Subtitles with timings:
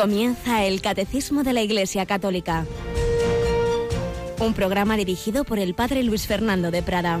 [0.00, 2.64] Comienza el Catecismo de la Iglesia Católica.
[4.38, 7.20] Un programa dirigido por el Padre Luis Fernando de Prada.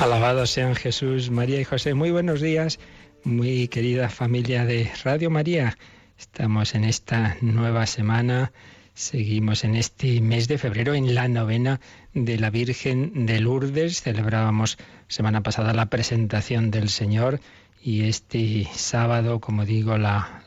[0.00, 1.94] Alabados sean Jesús, María y José.
[1.94, 2.80] Muy buenos días,
[3.22, 5.78] muy querida familia de Radio María.
[6.18, 8.50] Estamos en esta nueva semana
[9.00, 11.80] Seguimos en este mes de febrero en la novena
[12.12, 14.02] de la Virgen de Lourdes.
[14.02, 14.76] Celebrábamos
[15.08, 17.40] semana pasada la presentación del Señor
[17.82, 20.42] y este sábado, como digo, la,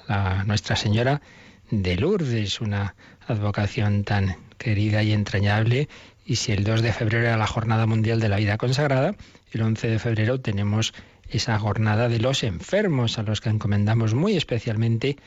[0.45, 1.23] Nuestra Señora
[1.71, 2.93] de Lourdes, una
[3.27, 5.89] advocación tan querida y entrañable.
[6.23, 9.15] Y si el 2 de febrero era la Jornada Mundial de la Vida Consagrada,
[9.51, 10.93] el 11 de febrero tenemos
[11.27, 15.17] esa jornada de los enfermos, a los que encomendamos muy especialmente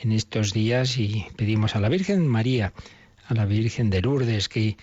[0.00, 2.72] en estos días y pedimos a la Virgen María,
[3.26, 4.76] a la Virgen de Lourdes, que,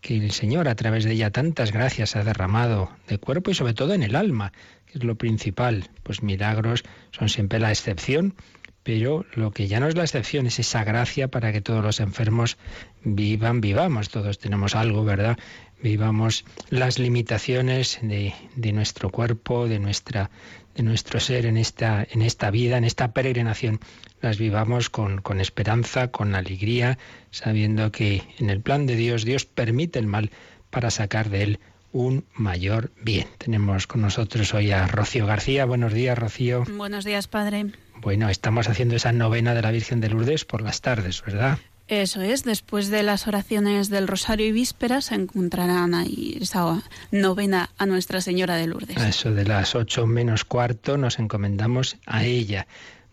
[0.00, 3.74] que el Señor a través de ella tantas gracias ha derramado de cuerpo y sobre
[3.74, 4.52] todo en el alma,
[4.86, 5.88] que es lo principal.
[6.02, 8.34] Pues milagros son siempre la excepción,
[8.82, 12.00] pero lo que ya no es la excepción es esa gracia para que todos los
[12.00, 12.56] enfermos
[13.04, 14.08] vivan, vivamos.
[14.08, 15.38] Todos tenemos algo, ¿verdad?
[15.82, 20.30] Vivamos las limitaciones de, de nuestro cuerpo, de nuestra
[20.78, 23.80] de nuestro ser en esta, en esta vida, en esta peregrinación,
[24.20, 26.98] las vivamos con, con esperanza, con alegría,
[27.30, 30.30] sabiendo que en el plan de Dios Dios permite el mal
[30.70, 31.60] para sacar de él
[31.92, 33.26] un mayor bien.
[33.38, 35.64] Tenemos con nosotros hoy a Rocío García.
[35.64, 36.64] Buenos días, Rocío.
[36.76, 37.66] Buenos días, padre.
[37.96, 41.58] Bueno, estamos haciendo esa novena de la Virgen de Lourdes por las tardes, ¿verdad?
[41.88, 47.70] Eso es, después de las oraciones del Rosario y Vísperas se encontrarán ahí esa novena
[47.78, 48.98] a Nuestra Señora de Lourdes.
[48.98, 52.66] A eso de las ocho menos cuarto nos encomendamos a ella.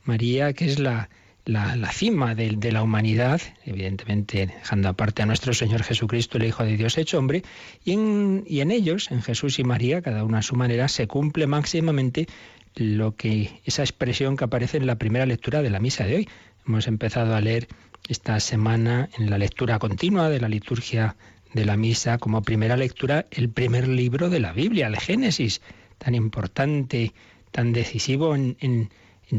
[0.06, 1.10] María, que es la,
[1.46, 6.64] la, cima de, de, la humanidad, evidentemente dejando aparte a nuestro Señor Jesucristo, el Hijo
[6.64, 7.44] de Dios hecho hombre,
[7.84, 11.08] y en, y en ellos, en Jesús y María, cada uno a su manera, se
[11.08, 12.28] cumple máximamente
[12.76, 16.30] lo que esa expresión que aparece en la primera lectura de la misa de hoy.
[16.68, 17.68] Hemos empezado a leer
[18.10, 21.16] esta semana en la lectura continua de la liturgia
[21.54, 25.62] de la misa, como primera lectura, el primer libro de la Biblia, el Génesis,
[25.98, 27.14] tan importante,
[27.52, 28.90] tan decisivo en,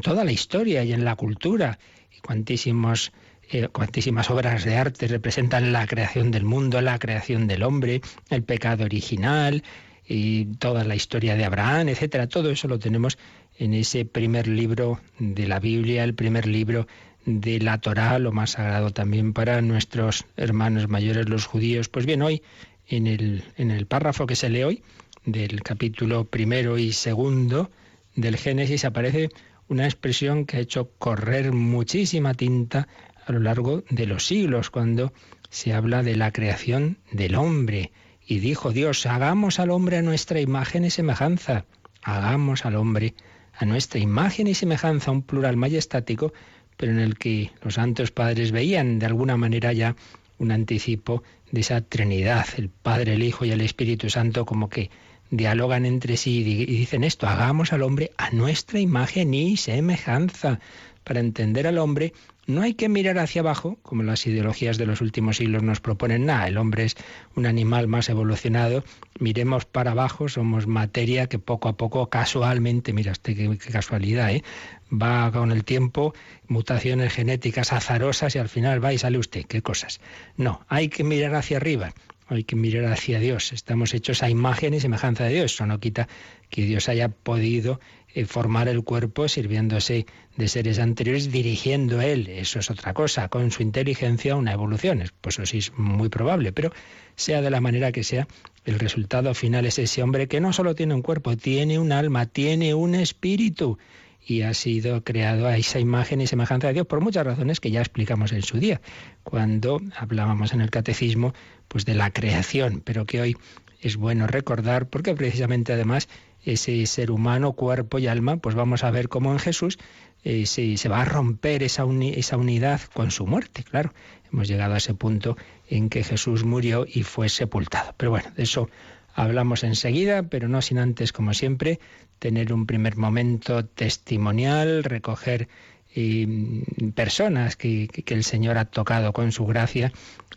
[0.02, 1.78] toda la historia y en la cultura.
[2.16, 3.12] Y cuantísimos,
[3.50, 8.42] eh, cuantísimas obras de arte representan la creación del mundo, la creación del hombre, el
[8.42, 9.62] pecado original
[10.08, 12.28] y toda la historia de Abraham, etcétera.
[12.28, 13.18] Todo eso lo tenemos
[13.58, 16.86] en ese primer libro de la Biblia, el primer libro
[17.24, 21.88] de la Torá, lo más sagrado también para nuestros hermanos mayores, los judíos.
[21.88, 22.42] Pues bien, hoy,
[22.88, 24.82] en el, en el párrafo que se lee hoy,
[25.24, 27.70] del capítulo primero y segundo
[28.14, 29.30] del Génesis, aparece
[29.68, 32.88] una expresión que ha hecho correr muchísima tinta
[33.24, 35.12] a lo largo de los siglos, cuando
[35.50, 37.92] se habla de la creación del hombre.
[38.26, 41.64] Y dijo Dios, hagamos al hombre a nuestra imagen y semejanza.
[42.02, 43.14] Hagamos al hombre
[43.52, 46.32] a nuestra imagen y semejanza, un plural majestático
[46.76, 49.96] pero en el que los santos padres veían de alguna manera ya
[50.38, 54.90] un anticipo de esa Trinidad, el Padre, el Hijo y el Espíritu Santo, como que
[55.30, 60.60] dialogan entre sí y dicen esto, hagamos al hombre a nuestra imagen y semejanza.
[61.04, 62.12] Para entender al hombre
[62.46, 66.26] no hay que mirar hacia abajo, como las ideologías de los últimos siglos nos proponen.
[66.26, 66.96] Nada, el hombre es
[67.34, 68.84] un animal más evolucionado.
[69.18, 74.44] Miremos para abajo, somos materia que poco a poco, casualmente, mira usted qué, casualidad, ¿eh?
[74.92, 76.14] va con el tiempo,
[76.46, 79.44] mutaciones genéticas azarosas y al final va y sale usted.
[79.46, 80.00] ¿Qué cosas?
[80.36, 81.94] No, hay que mirar hacia arriba.
[82.28, 83.52] Hay que mirar hacia Dios.
[83.52, 85.54] Estamos hechos a imagen y semejanza de Dios.
[85.54, 86.08] Eso no quita
[86.50, 87.78] que Dios haya podido
[88.14, 90.06] eh, formar el cuerpo sirviéndose
[90.36, 92.26] de seres anteriores, dirigiendo él.
[92.28, 93.28] Eso es otra cosa.
[93.28, 95.04] Con su inteligencia una evolución.
[95.20, 96.52] Pues eso sí es muy probable.
[96.52, 96.72] Pero
[97.14, 98.26] sea de la manera que sea,
[98.64, 102.26] el resultado final es ese hombre que no solo tiene un cuerpo, tiene un alma,
[102.26, 103.78] tiene un espíritu
[104.26, 107.70] y ha sido creado a esa imagen y semejanza de Dios por muchas razones que
[107.70, 108.80] ya explicamos en su día,
[109.22, 111.32] cuando hablábamos en el catecismo
[111.68, 113.36] pues de la creación, pero que hoy
[113.80, 116.08] es bueno recordar porque precisamente además
[116.42, 119.78] ese ser humano, cuerpo y alma, pues vamos a ver cómo en Jesús
[120.24, 121.84] eh, se, va a romper esa,
[122.14, 123.92] esa unidad con su muerte, claro.
[124.32, 125.36] Hemos llegado a ese punto
[125.68, 127.94] en que Jesús murió y fue sepultado.
[127.96, 128.68] Pero bueno, de eso
[129.16, 131.80] hablamos enseguida, pero no sin antes, como siempre,
[132.18, 135.48] tener un primer momento testimonial, recoger
[135.94, 136.62] eh,
[136.94, 139.90] personas que, el Señor ha tocado con su gracia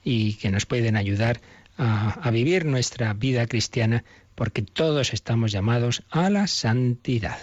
[0.03, 1.41] y que nos pueden ayudar
[1.77, 7.39] a, a vivir nuestra vida cristiana, porque todos estamos llamados a la santidad.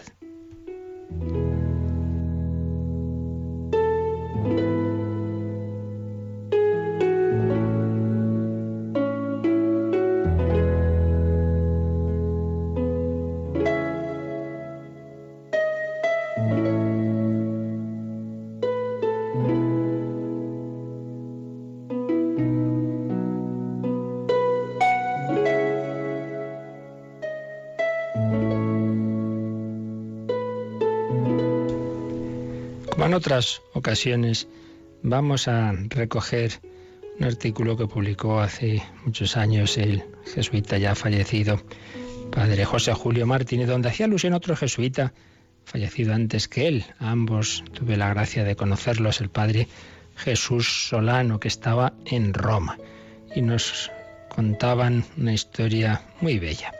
[33.16, 34.46] Otras ocasiones,
[35.02, 36.60] vamos a recoger
[37.18, 40.04] un artículo que publicó hace muchos años el
[40.34, 41.62] jesuita ya fallecido,
[42.30, 45.14] padre José Julio Martínez, donde hacía alusión a otro jesuita
[45.64, 46.84] fallecido antes que él.
[46.98, 49.66] ambos tuve la gracia de conocerlos, el padre
[50.16, 52.76] Jesús Solano, que estaba en Roma,
[53.34, 53.90] y nos
[54.28, 56.72] contaban una historia muy bella.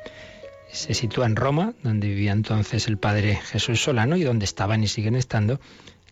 [0.71, 4.89] Se sitúa en Roma, donde vivía entonces el padre Jesús Solano y donde estaban y
[4.89, 5.59] siguen estando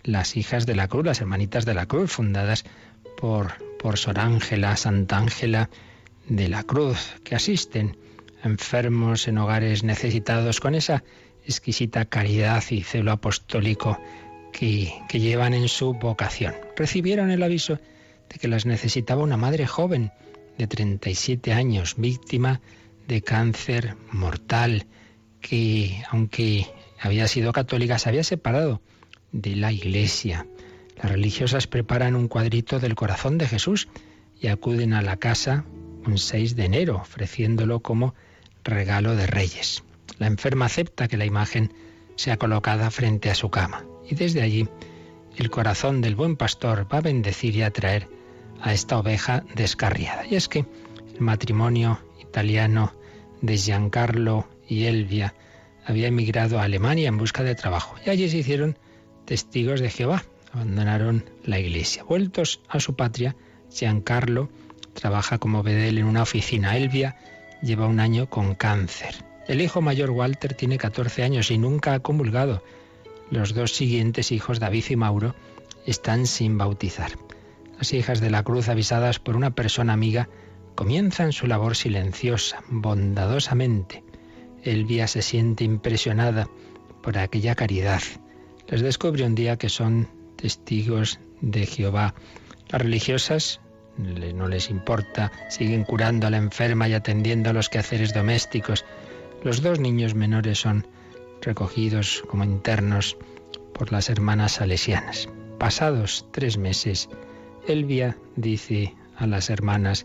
[0.04, 2.64] las hijas de la cruz, las hermanitas de la cruz, fundadas
[3.16, 5.70] por, por Sor Ángela, Santa Ángela
[6.28, 7.96] de la Cruz, que asisten
[8.42, 11.02] enfermos en hogares necesitados con esa
[11.46, 13.98] exquisita caridad y celo apostólico
[14.52, 16.54] que, que llevan en su vocación.
[16.76, 17.78] Recibieron el aviso
[18.28, 20.12] de que las necesitaba una madre joven
[20.58, 22.60] de 37 años, víctima
[23.08, 24.86] de cáncer mortal,
[25.40, 26.66] que aunque
[27.00, 28.80] había sido católica, se había separado
[29.34, 30.46] de la iglesia.
[30.96, 33.88] Las religiosas preparan un cuadrito del corazón de Jesús
[34.40, 35.64] y acuden a la casa
[36.06, 38.14] un 6 de enero, ofreciéndolo como
[38.62, 39.82] regalo de reyes.
[40.18, 41.74] La enferma acepta que la imagen
[42.16, 44.68] sea colocada frente a su cama y desde allí
[45.36, 48.08] el corazón del buen pastor va a bendecir y atraer
[48.60, 50.24] a esta oveja descarriada.
[50.26, 52.92] Y es que el matrimonio italiano
[53.42, 55.34] de Giancarlo y Elvia
[55.84, 58.78] había emigrado a Alemania en busca de trabajo y allí se hicieron
[59.24, 60.24] testigos de Jehová.
[60.52, 62.04] Abandonaron la iglesia.
[62.04, 63.34] Vueltos a su patria,
[63.70, 64.50] Giancarlo
[64.92, 66.76] trabaja como bedel en una oficina.
[66.76, 67.16] Elvia
[67.62, 69.16] lleva un año con cáncer.
[69.48, 72.62] El hijo mayor Walter tiene 14 años y nunca ha comulgado.
[73.30, 75.34] Los dos siguientes hijos, David y Mauro,
[75.86, 77.12] están sin bautizar.
[77.76, 80.28] Las hijas de la cruz, avisadas por una persona amiga,
[80.74, 84.04] comienzan su labor silenciosa, bondadosamente.
[84.62, 86.48] Elvia se siente impresionada
[87.02, 88.00] por aquella caridad
[88.74, 92.12] les descubre un día que son testigos de Jehová.
[92.70, 93.60] Las religiosas
[93.96, 98.84] no les importa, siguen curando a la enferma y atendiendo a los quehaceres domésticos.
[99.44, 100.88] Los dos niños menores son
[101.40, 103.16] recogidos como internos
[103.74, 105.28] por las hermanas salesianas.
[105.60, 107.08] Pasados tres meses,
[107.68, 110.04] Elvia dice a las hermanas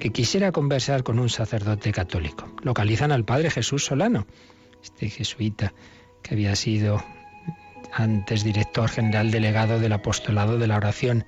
[0.00, 2.52] que quisiera conversar con un sacerdote católico.
[2.64, 4.26] Localizan al padre Jesús Solano,
[4.82, 5.72] este jesuita
[6.24, 7.00] que había sido
[7.92, 11.24] antes director general delegado del apostolado de la oración.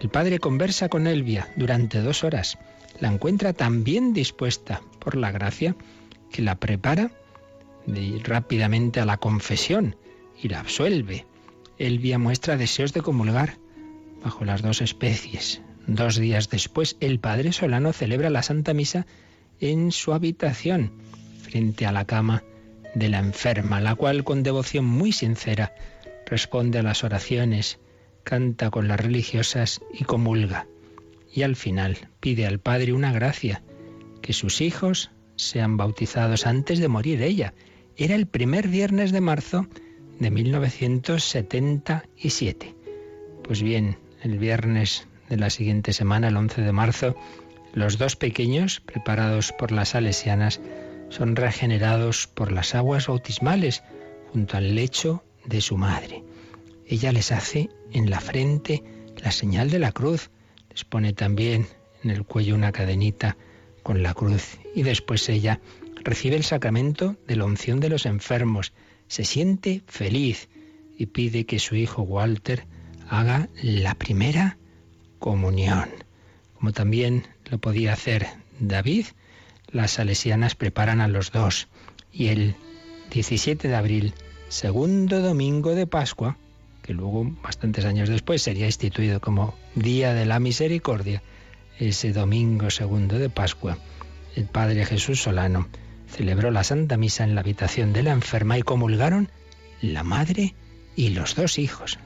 [0.00, 2.58] El padre conversa con Elvia durante dos horas.
[3.00, 5.76] La encuentra tan bien dispuesta por la gracia
[6.30, 7.10] que la prepara
[7.86, 9.96] de ir rápidamente a la confesión
[10.40, 11.26] y la absuelve.
[11.78, 13.58] Elvia muestra deseos de comulgar
[14.22, 15.60] bajo las dos especies.
[15.86, 19.06] Dos días después, el padre Solano celebra la Santa Misa
[19.60, 20.92] en su habitación,
[21.42, 22.42] frente a la cama
[22.94, 25.74] de la enferma, la cual con devoción muy sincera
[26.26, 27.78] responde a las oraciones,
[28.22, 30.66] canta con las religiosas y comulga.
[31.32, 33.62] Y al final pide al Padre una gracia,
[34.22, 37.54] que sus hijos sean bautizados antes de morir ella.
[37.96, 39.66] Era el primer viernes de marzo
[40.18, 42.74] de 1977.
[43.42, 47.14] Pues bien, el viernes de la siguiente semana, el 11 de marzo,
[47.72, 50.60] los dos pequeños, preparados por las salesianas,
[51.08, 53.82] son regenerados por las aguas bautismales
[54.32, 56.22] junto al lecho de su madre.
[56.86, 58.82] Ella les hace en la frente
[59.22, 60.30] la señal de la cruz,
[60.70, 61.66] les pone también
[62.02, 63.36] en el cuello una cadenita
[63.82, 65.60] con la cruz y después ella
[66.04, 68.72] recibe el sacramento de la unción de los enfermos,
[69.08, 70.48] se siente feliz
[70.96, 72.66] y pide que su hijo Walter
[73.08, 74.58] haga la primera
[75.18, 75.88] comunión.
[76.54, 78.26] Como también lo podía hacer
[78.60, 79.06] David,
[79.70, 81.68] las salesianas preparan a los dos
[82.12, 82.54] y el
[83.10, 84.14] 17 de abril
[84.54, 86.36] segundo domingo de Pascua,
[86.80, 91.24] que luego, bastantes años después, sería instituido como Día de la Misericordia,
[91.80, 93.78] ese domingo segundo de Pascua,
[94.36, 95.66] el Padre Jesús Solano
[96.06, 99.28] celebró la Santa Misa en la habitación de la enferma y comulgaron
[99.82, 100.54] la madre
[100.94, 101.98] y los dos hijos.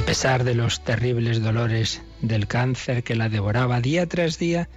[0.00, 4.70] A pesar de los terribles dolores del cáncer que la devoraba día tras día,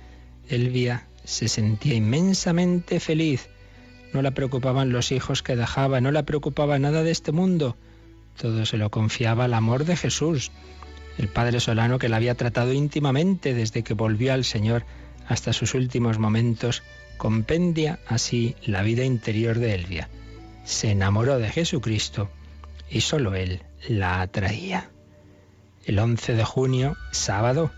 [0.49, 3.47] Elvia se sentía inmensamente feliz.
[4.11, 7.77] No la preocupaban los hijos que dejaba, no la preocupaba nada de este mundo.
[8.37, 10.51] Todo se lo confiaba al amor de Jesús,
[11.17, 14.83] el Padre Solano que la había tratado íntimamente desde que volvió al Señor
[15.25, 16.83] hasta sus últimos momentos,
[17.17, 20.09] compendia así la vida interior de Elvia.
[20.65, 22.29] Se enamoró de Jesucristo
[22.89, 24.89] y sólo Él la atraía.
[25.85, 27.71] El 11 de junio, sábado,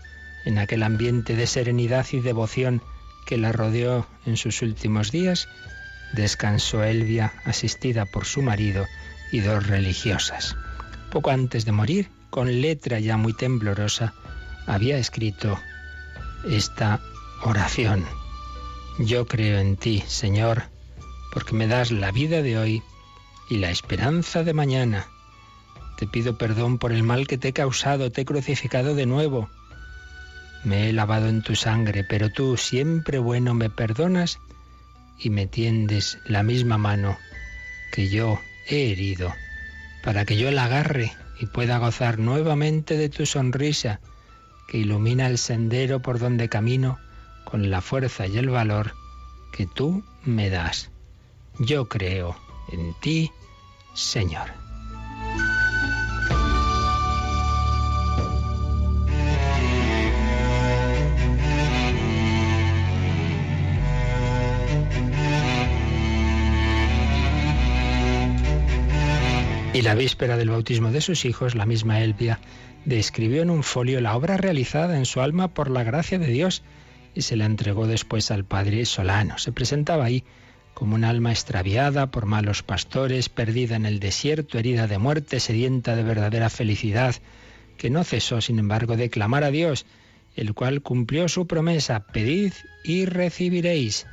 [0.44, 2.82] en aquel ambiente de serenidad y devoción
[3.26, 5.48] que la rodeó en sus últimos días,
[6.12, 8.86] descansó Elvia asistida por su marido
[9.32, 10.56] y dos religiosas.
[11.10, 14.14] Poco antes de morir, con letra ya muy temblorosa,
[14.66, 15.58] había escrito
[16.48, 17.00] esta
[17.42, 18.04] oración.
[18.98, 20.64] Yo creo en ti, Señor,
[21.32, 22.82] porque me das la vida de hoy
[23.50, 25.06] y la esperanza de mañana.
[25.96, 29.48] Te pido perdón por el mal que te he causado, te he crucificado de nuevo.
[30.64, 34.38] Me he lavado en tu sangre, pero tú, siempre bueno, me perdonas
[35.18, 37.16] y me tiendes la misma mano
[37.92, 38.38] que yo
[38.68, 39.32] he herido,
[40.02, 44.00] para que yo la agarre y pueda gozar nuevamente de tu sonrisa,
[44.68, 46.98] que ilumina el sendero por donde camino
[47.44, 48.94] con la fuerza y el valor
[49.52, 50.90] que tú me das.
[51.58, 52.36] Yo creo
[52.72, 53.30] en ti,
[53.94, 54.65] Señor.
[69.76, 72.40] Y la víspera del bautismo de sus hijos, la misma Elvia
[72.86, 76.62] describió en un folio la obra realizada en su alma por la gracia de Dios
[77.14, 79.36] y se la entregó después al padre Solano.
[79.36, 80.24] Se presentaba ahí
[80.72, 85.94] como un alma extraviada por malos pastores, perdida en el desierto, herida de muerte, sedienta
[85.94, 87.14] de verdadera felicidad,
[87.76, 89.84] que no cesó, sin embargo, de clamar a Dios,
[90.36, 94.06] el cual cumplió su promesa, pedid y recibiréis.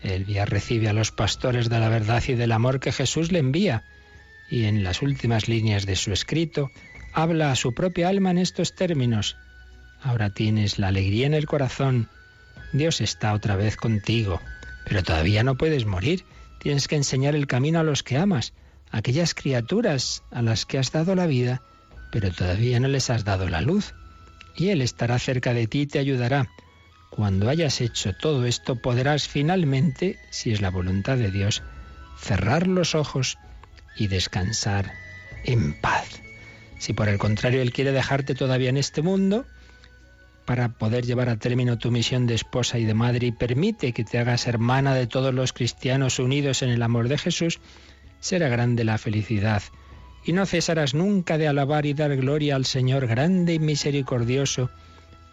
[0.00, 3.84] Elvia recibe a los pastores de la verdad y del amor que Jesús le envía
[4.52, 6.70] y en las últimas líneas de su escrito
[7.14, 9.38] habla a su propia alma en estos términos.
[10.02, 12.10] Ahora tienes la alegría en el corazón.
[12.74, 14.42] Dios está otra vez contigo,
[14.84, 16.26] pero todavía no puedes morir.
[16.60, 18.52] Tienes que enseñar el camino a los que amas,
[18.90, 21.62] a aquellas criaturas a las que has dado la vida,
[22.10, 23.94] pero todavía no les has dado la luz.
[24.54, 26.50] Y Él estará cerca de ti y te ayudará.
[27.08, 31.62] Cuando hayas hecho todo esto podrás finalmente, si es la voluntad de Dios,
[32.18, 33.38] cerrar los ojos
[33.96, 34.92] y descansar
[35.44, 36.22] en paz.
[36.78, 39.46] Si por el contrario Él quiere dejarte todavía en este mundo,
[40.44, 44.04] para poder llevar a término tu misión de esposa y de madre y permite que
[44.04, 47.60] te hagas hermana de todos los cristianos unidos en el amor de Jesús,
[48.20, 49.62] será grande la felicidad
[50.24, 54.70] y no cesarás nunca de alabar y dar gloria al Señor grande y misericordioso,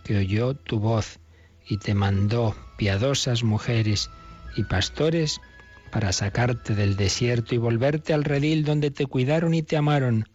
[0.03, 1.19] que oyó tu voz
[1.67, 4.09] y te mandó piadosas mujeres
[4.55, 5.41] y pastores
[5.89, 10.27] para sacarte del desierto y volverte al redil donde te cuidaron y te amaron.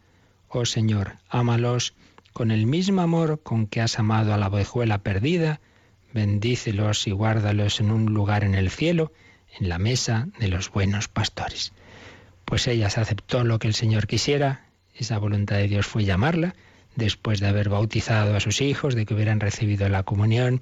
[0.48, 1.94] Oh Señor, ámalos
[2.32, 5.60] con el mismo amor con que has amado a la ovejuela perdida,
[6.12, 9.12] bendícelos y guárdalos en un lugar en el cielo,
[9.58, 11.72] en la mesa de los buenos pastores.
[12.44, 16.54] Pues ella se aceptó lo que el Señor quisiera, esa voluntad de Dios fue llamarla,
[16.96, 20.60] después de haber bautizado a sus hijos, de que hubieran recibido la comunión,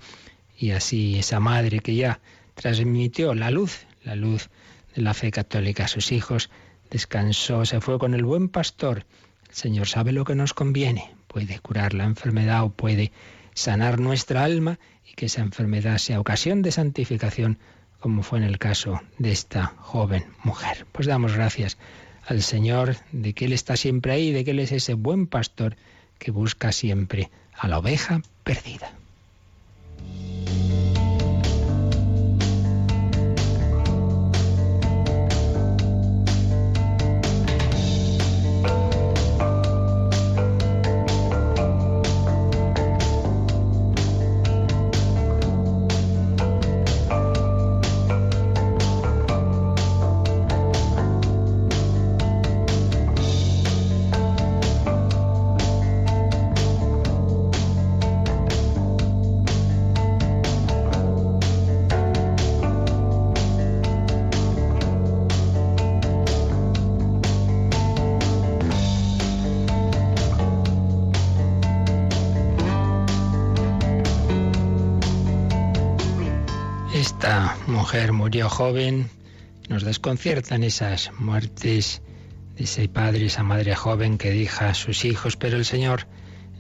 [0.59, 2.21] y así esa madre que ya
[2.55, 4.49] transmitió la luz, la luz
[4.95, 6.51] de la fe católica a sus hijos,
[6.91, 9.05] descansó, se fue con el buen pastor.
[9.49, 13.13] El Señor sabe lo que nos conviene, puede curar la enfermedad o puede
[13.55, 14.79] sanar nuestra alma
[15.11, 17.59] y que esa enfermedad sea ocasión de santificación,
[18.01, 20.87] como fue en el caso de esta joven mujer.
[20.93, 21.79] Pues damos gracias
[22.27, 25.77] al Señor de que Él está siempre ahí, de que Él es ese buen pastor
[26.19, 28.93] que busca siempre a la oveja perdida.
[77.93, 79.11] Mujer murió joven.
[79.69, 82.01] Nos desconciertan esas muertes
[82.57, 86.07] de ese padre, esa madre joven que deja a sus hijos, pero el Señor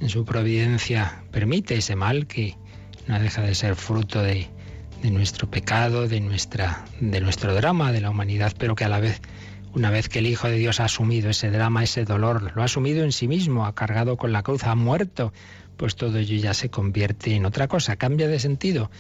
[0.03, 2.59] en su providencia permite ese mal que
[3.07, 4.47] no deja de ser fruto de,
[5.01, 9.01] de nuestro pecado, de, nuestra, de nuestro drama, de la humanidad, pero que a la
[9.01, 9.23] vez,
[9.73, 12.67] una vez que el Hijo de Dios ha asumido ese drama, ese dolor, lo ha
[12.67, 15.33] asumido en sí mismo, ha cargado con la cruz, ha muerto,
[15.79, 18.91] pues todo ello ya se convierte en otra cosa, cambia de sentido,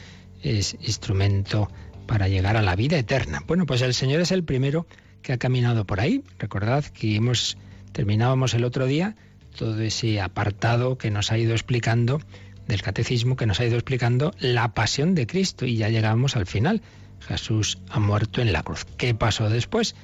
[0.42, 1.68] es instrumento
[2.06, 3.42] para llegar a la vida eterna.
[3.46, 4.86] Bueno, pues el Señor es el primero
[5.22, 6.22] que ha caminado por ahí.
[6.38, 7.56] Recordad que hemos
[7.92, 9.16] terminábamos el otro día
[9.56, 12.20] todo ese apartado que nos ha ido explicando
[12.66, 16.46] del catecismo que nos ha ido explicando la pasión de Cristo y ya llegamos al
[16.46, 16.80] final.
[17.20, 18.84] Jesús ha muerto en la cruz.
[18.96, 19.94] ¿Qué pasó después?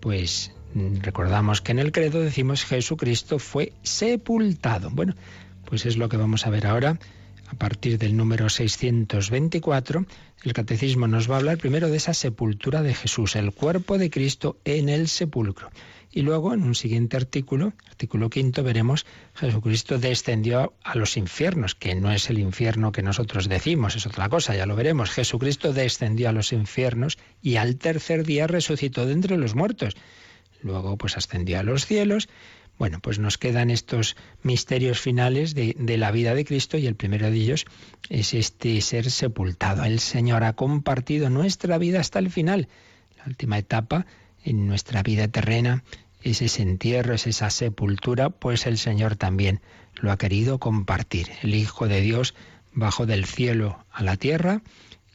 [0.00, 4.90] Pues mm, recordamos que en el credo decimos Jesucristo fue sepultado.
[4.90, 5.14] Bueno,
[5.64, 6.98] pues es lo que vamos a ver ahora.
[7.52, 10.06] A partir del número 624,
[10.42, 14.08] el catecismo nos va a hablar primero de esa sepultura de Jesús, el cuerpo de
[14.08, 15.70] Cristo en el sepulcro.
[16.10, 19.04] Y luego, en un siguiente artículo, artículo quinto, veremos
[19.34, 24.30] Jesucristo descendió a los infiernos, que no es el infierno que nosotros decimos, es otra
[24.30, 25.10] cosa, ya lo veremos.
[25.10, 29.94] Jesucristo descendió a los infiernos y al tercer día resucitó de entre los muertos.
[30.62, 32.28] Luego, pues ascendió a los cielos.
[32.82, 37.30] Bueno, pues nos quedan estos misterios finales de, la vida de Cristo y el primero
[37.30, 37.64] de ellos
[38.08, 39.84] es este ser sepultado.
[39.84, 42.66] El Señor ha compartido nuestra vida hasta el final.
[43.18, 44.06] La última etapa
[44.42, 45.84] en nuestra vida terrena,
[46.22, 49.60] ese entierro, es esa sepultura, pues el Señor también
[49.94, 51.28] lo ha querido compartir.
[51.44, 52.34] El Hijo de Dios
[52.72, 54.60] bajó del cielo a la tierra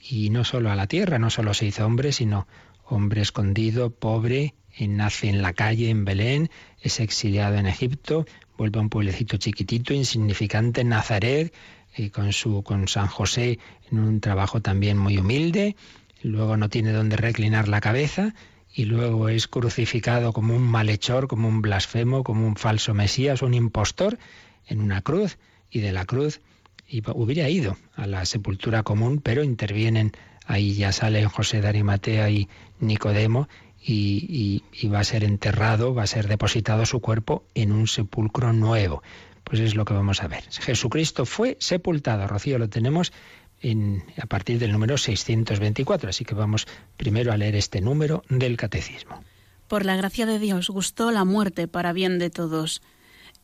[0.02, 2.48] y no solo a la tierra, no solo se hizo hombre, sino
[2.86, 6.50] hombre escondido, pobre, nace en la calle en Belén,
[6.82, 8.26] es exiliado en Egipto,
[8.58, 11.54] vuelve a un pueblecito chiquitito, insignificante Nazaret,
[11.96, 13.60] y con su con San José
[13.92, 15.76] en un trabajo también muy humilde,
[16.22, 18.34] luego no tiene donde reclinar la cabeza
[18.74, 23.56] y luego es crucificado como un malhechor, como un blasfemo, como un falso Mesías, un
[23.56, 24.20] impostor
[24.68, 25.38] en una cruz
[25.72, 26.42] y de la cruz
[26.88, 30.12] y hubiera ido a la sepultura común, pero intervienen
[30.46, 32.48] ahí ya salen José de Arimatea y
[32.80, 33.50] Nicodemo
[33.90, 39.02] y, va a ser enterrado, va a ser depositado su cuerpo en un sepulcro nuevo.
[39.44, 40.44] Pues es lo que vamos a ver.
[40.52, 42.28] Jesucristo fue sepultado.
[42.28, 43.14] Rocío, lo tenemos
[44.22, 46.10] a partir del número 624.
[46.10, 49.24] Así que vamos primero a leer este número del Catecismo.
[49.70, 52.82] Por la gracia de Dios gustó la muerte para bien de todos.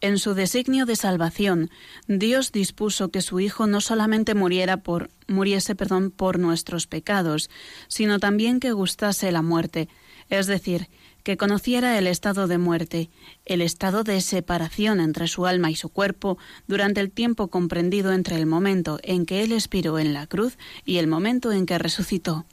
[0.01, 1.69] En su designio de salvación,
[2.07, 7.49] Dios dispuso que su Hijo no solamente muriera por, muriese perdón, por nuestros pecados,
[7.87, 9.87] sino también que gustase la muerte,
[10.29, 10.89] es decir,
[11.23, 13.09] que conociera el estado de muerte,
[13.45, 18.35] el estado de separación entre su alma y su cuerpo durante el tiempo comprendido entre
[18.35, 22.45] el momento en que él expiró en la cruz y el momento en que resucitó.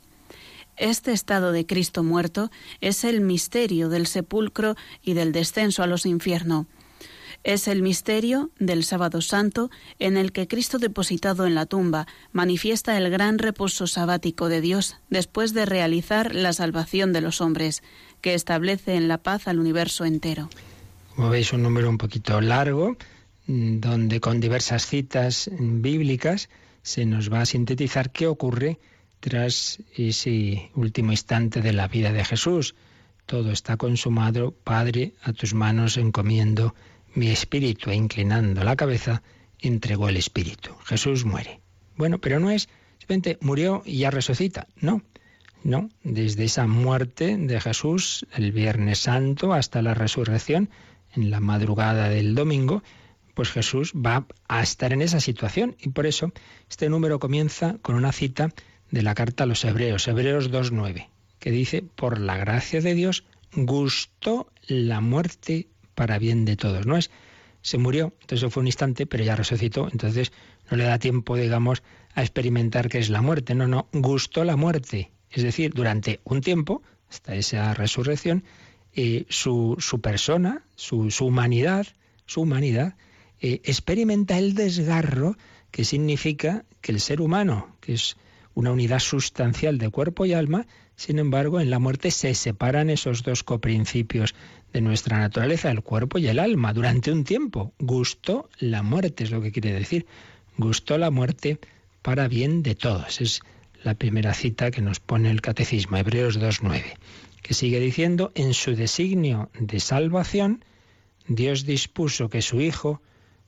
[0.77, 6.07] Este estado de Cristo muerto es el misterio del sepulcro y del descenso a los
[6.07, 6.67] infiernos.
[7.43, 12.99] Es el misterio del sábado santo en el que Cristo depositado en la tumba manifiesta
[12.99, 17.83] el gran reposo sabático de Dios después de realizar la salvación de los hombres
[18.21, 20.51] que establece en la paz al universo entero.
[21.17, 22.97] Como veis, un número un poquito largo,
[23.47, 26.51] mm, donde con diversas citas bíblicas
[26.83, 28.79] se nos va a sintetizar qué ocurre
[29.21, 32.75] tras ese último instante de la vida de Jesús.
[33.25, 36.75] Todo está consumado, Padre, a tus manos encomiendo
[37.15, 39.23] mi espíritu inclinando la cabeza,
[39.59, 40.75] entregó el espíritu.
[40.85, 41.61] Jesús muere.
[41.97, 42.69] Bueno, pero no es
[42.99, 44.67] simplemente murió y ya resucita.
[44.81, 45.03] No,
[45.63, 50.71] no, desde esa muerte de Jesús el Viernes Santo hasta la resurrección,
[51.15, 52.83] en la madrugada del domingo,
[53.35, 55.77] pues Jesús va a estar en esa situación.
[55.81, 56.33] Y por eso
[56.69, 58.53] este número comienza con una cita
[58.91, 63.25] de la carta a los Hebreos, Hebreos 2.9, que dice, por la gracia de Dios
[63.55, 66.87] gustó la muerte para bien de todos.
[66.87, 67.11] No es,
[67.63, 70.33] se murió, entonces fue un instante, pero ya resucitó, entonces
[70.71, 71.83] no le da tiempo, digamos,
[72.15, 73.55] a experimentar qué es la muerte.
[73.55, 78.45] No, no, gustó la muerte es decir, durante un tiempo, hasta esa resurrección,
[78.93, 81.87] eh, su, su, persona, su, humanidad,
[82.27, 82.97] su humanidad,
[83.41, 85.37] eh, experimenta el desgarro
[85.71, 88.17] que significa que el ser humano, que es
[88.55, 90.67] una unidad sustancial de cuerpo y alma,
[91.01, 94.35] sin embargo, en la muerte se separan esos dos coprincipios
[94.75, 97.73] de nuestra naturaleza, el cuerpo y el alma, durante un tiempo.
[97.79, 100.05] Gustó la muerte, es lo que quiere decir.
[100.59, 101.59] Gustó la muerte
[102.03, 103.23] para bien de todos.
[103.23, 103.41] Es
[103.83, 106.83] la primera cita que nos pone el Catecismo, Hebreos 2.9,
[107.41, 110.67] que sigue diciendo, en su designio de salvación,
[111.27, 113.01] Dios dispuso que su Hijo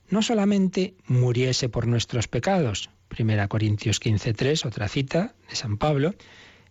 [0.09, 6.15] no solamente muriese por nuestros pecados, 1 Corintios 15.3, otra cita de San Pablo,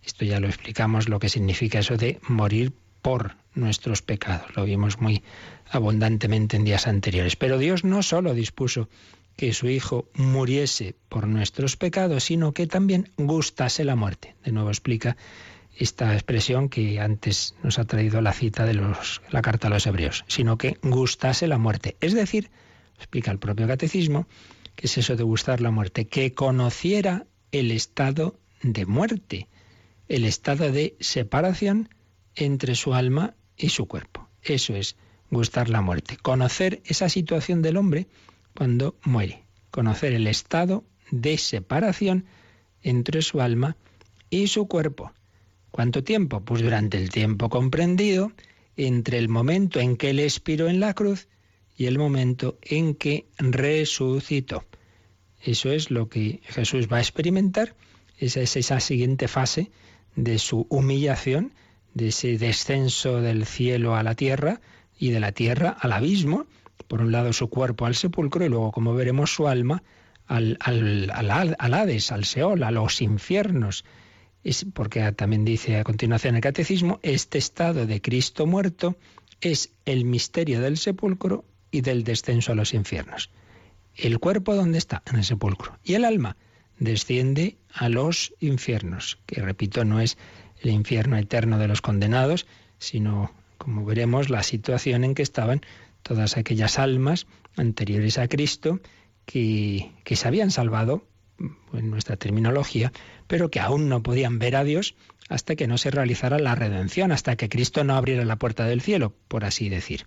[0.05, 4.99] esto ya lo explicamos lo que significa eso de morir por nuestros pecados, lo vimos
[4.99, 5.23] muy
[5.69, 8.89] abundantemente en días anteriores, pero Dios no solo dispuso
[9.35, 14.35] que su Hijo muriese por nuestros pecados, sino que también gustase la muerte.
[14.43, 15.17] De nuevo explica
[15.75, 20.23] esta expresión que antes nos ha traído la cita de la carta a los hebreos,
[20.27, 21.97] sino que gustase la muerte.
[21.99, 22.51] Es decir,
[22.97, 24.27] explica el propio catecismo,
[24.75, 29.47] que es eso de gustar la muerte, que conociera el estado de muerte,
[30.07, 31.89] el estado de separación
[32.35, 34.29] entre su alma y su cuerpo.
[34.41, 34.95] Eso es
[35.31, 38.07] gustar la muerte, conocer esa situación del hombre
[38.55, 39.43] cuando muere.
[39.71, 42.25] conocer el estado de separación
[42.83, 43.75] entre su alma
[44.29, 45.11] y su cuerpo.
[45.71, 46.41] ¿Cuánto tiempo?
[46.41, 48.31] Pues durante el tiempo comprendido
[48.75, 51.27] entre el momento en que él expiró en la cruz
[51.75, 54.63] y el momento en que resucitó.
[55.41, 57.75] Eso es lo que Jesús va a experimentar.
[58.17, 59.71] Esa es esa siguiente fase
[60.15, 61.53] de su humillación,
[61.93, 64.61] de ese descenso del cielo a la tierra
[64.97, 66.45] y de la tierra al abismo.
[66.87, 69.83] Por un lado su cuerpo al sepulcro y luego, como veremos, su alma
[70.27, 73.85] al, al, al, Hades, al Seol, a los infiernos.
[74.43, 78.97] Es porque también dice a continuación el catecismo, este estado de Cristo muerto
[79.41, 83.29] es el misterio del sepulcro y del descenso a los infiernos.
[83.95, 85.03] El cuerpo, ¿dónde está?
[85.05, 85.77] En el sepulcro.
[85.83, 86.35] Y el alma
[86.79, 90.17] desciende a los infiernos, que repito, no es
[90.61, 92.45] el infierno eterno de los condenados,
[92.77, 95.61] sino, como veremos, la situación en que estaban
[96.01, 98.79] todas aquellas almas anteriores a Cristo
[99.25, 101.05] que, que se habían salvado,
[101.73, 102.91] en nuestra terminología,
[103.27, 104.95] pero que aún no podían ver a Dios
[105.29, 108.81] hasta que no se realizara la redención, hasta que Cristo no abriera la puerta del
[108.81, 110.05] cielo, por así decir.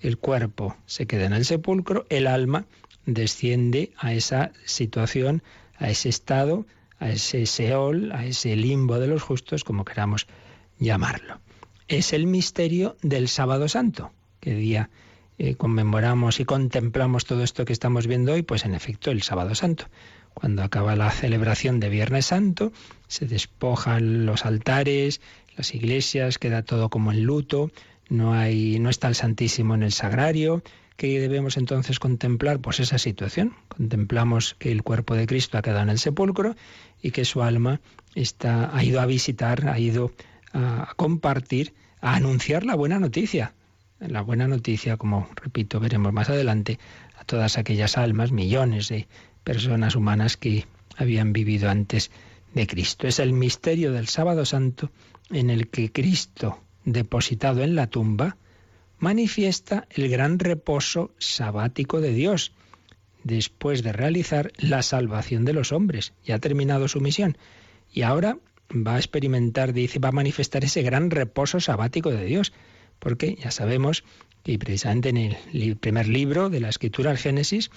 [0.00, 2.66] El cuerpo se queda en el sepulcro, el alma
[3.06, 5.42] desciende a esa situación,
[5.78, 6.66] a ese estado,
[6.98, 10.26] a ese Seol, a ese limbo de los justos, como queramos
[10.78, 11.40] llamarlo.
[11.86, 14.90] Es el misterio del sábado santo, que día
[15.38, 19.54] eh, conmemoramos y contemplamos todo esto que estamos viendo hoy, pues en efecto el sábado
[19.54, 19.86] santo.
[20.34, 22.72] Cuando acaba la celebración de Viernes Santo,
[23.06, 25.20] se despojan los altares,
[25.56, 27.70] las iglesias, queda todo como en luto,
[28.08, 30.62] no hay, no está el Santísimo en el sagrario,
[30.98, 32.58] ¿Qué debemos entonces contemplar?
[32.58, 33.54] Pues esa situación.
[33.68, 36.56] Contemplamos que el cuerpo de Cristo ha quedado en el sepulcro
[37.00, 37.80] y que su alma
[38.16, 40.10] está, ha ido a visitar, ha ido
[40.52, 43.54] a compartir, a anunciar la buena noticia.
[44.00, 46.80] La buena noticia, como repito, veremos más adelante,
[47.16, 49.06] a todas aquellas almas, millones de
[49.44, 52.10] personas humanas que habían vivido antes
[52.54, 53.06] de Cristo.
[53.06, 54.90] Es el misterio del sábado santo
[55.30, 58.36] en el que Cristo, depositado en la tumba,
[58.98, 62.52] manifiesta el gran reposo sabático de Dios,
[63.24, 66.12] después de realizar la salvación de los hombres.
[66.24, 67.36] Ya ha terminado su misión.
[67.92, 68.38] Y ahora
[68.70, 72.52] va a experimentar, dice, va a manifestar ese gran reposo sabático de Dios.
[72.98, 74.04] Porque ya sabemos
[74.42, 77.70] que precisamente en el primer libro de la escritura, el Génesis,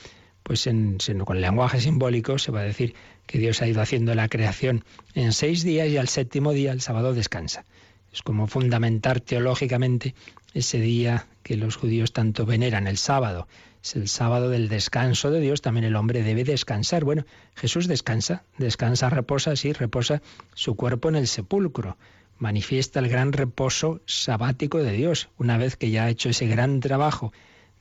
[0.43, 2.95] pues en, con el lenguaje simbólico se va a decir
[3.27, 6.81] que Dios ha ido haciendo la creación en seis días y al séptimo día, el
[6.81, 7.65] sábado, descansa.
[8.13, 10.15] Es como fundamentar teológicamente
[10.53, 13.47] ese día que los judíos tanto veneran, el sábado.
[13.83, 17.03] Es el sábado del descanso de Dios, también el hombre debe descansar.
[17.03, 20.21] Bueno, Jesús descansa, descansa, reposa, sí, reposa
[20.53, 21.97] su cuerpo en el sepulcro.
[22.37, 26.79] Manifiesta el gran reposo sabático de Dios, una vez que ya ha hecho ese gran
[26.79, 27.31] trabajo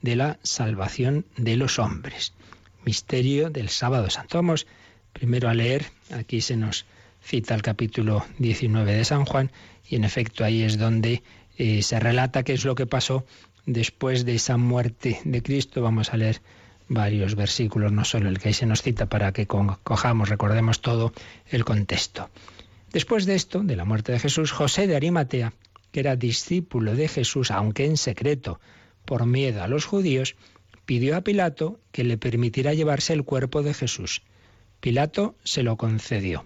[0.00, 2.32] de la salvación de los hombres.
[2.84, 4.38] Misterio del sábado santo.
[4.38, 4.66] Vamos
[5.12, 6.86] primero a leer, aquí se nos
[7.22, 9.50] cita el capítulo 19 de San Juan,
[9.90, 11.22] y en efecto ahí es donde
[11.58, 13.26] eh, se relata qué es lo que pasó
[13.66, 15.82] después de esa muerte de Cristo.
[15.82, 16.40] Vamos a leer
[16.88, 21.12] varios versículos, no solo el que ahí se nos cita, para que cojamos, recordemos todo
[21.48, 22.30] el contexto.
[22.92, 25.52] Después de esto, de la muerte de Jesús, José de Arimatea,
[25.90, 28.60] que era discípulo de Jesús, aunque en secreto,
[29.04, 30.36] por miedo a los judíos,
[30.86, 34.22] pidió a Pilato que le permitiera llevarse el cuerpo de Jesús.
[34.80, 36.44] Pilato se lo concedió.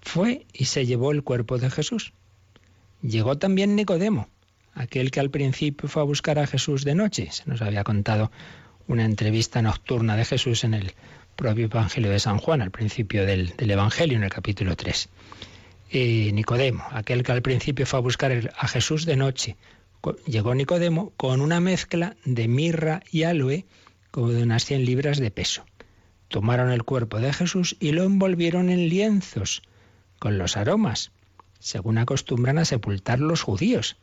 [0.00, 2.12] Fue y se llevó el cuerpo de Jesús.
[3.02, 4.28] Llegó también Nicodemo,
[4.74, 7.28] aquel que al principio fue a buscar a Jesús de noche.
[7.30, 8.30] Se nos había contado
[8.88, 10.92] una entrevista nocturna de Jesús en el
[11.34, 15.08] propio Evangelio de San Juan, al principio del, Evangelio, en el capítulo 3.
[15.92, 19.56] Eh, Nicodemo, aquel que al principio fue a buscar a Jesús de noche.
[20.26, 23.64] Llegó Nicodemo con una mezcla de mirra y aloe,
[24.10, 25.64] como de unas 100 libras de peso.
[26.28, 29.62] Tomaron el cuerpo de Jesús y lo envolvieron en lienzos
[30.18, 31.12] con los aromas
[31.60, 33.96] según acostumbran a sepultar los judíos,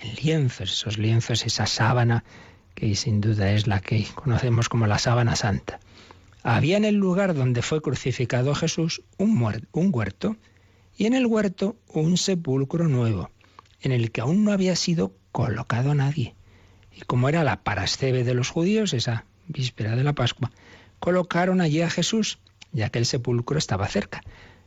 [0.00, 2.22] en lienzos, esos lienzos, esa sábana
[2.74, 5.80] que sin duda es la que conocemos como la sábana santa.
[6.44, 10.36] Había en el lugar donde fue crucificado Jesús un, un huerto
[10.96, 13.30] y en el huerto un sepulcro nuevo,
[13.80, 16.36] en el que aún no había sido colocado nadie.
[16.94, 20.52] Y como era la parascebe de los judíos, esa víspera de la Pascua,
[21.00, 22.38] colocaron allí a Jesús,
[22.72, 24.20] ya que el sepulcro estaba cerca.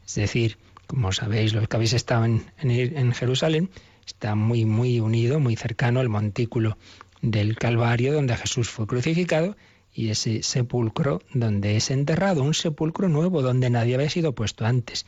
[0.06, 0.58] Es decir,
[0.92, 3.70] como sabéis, los que habéis estado en, Jerusalén,
[4.06, 6.78] está muy, muy unido, muy cercano al montículo
[7.22, 9.56] del Calvario, donde Jesús fue crucificado,
[9.94, 15.06] y ese sepulcro donde es enterrado, un sepulcro nuevo donde nadie había sido puesto antes.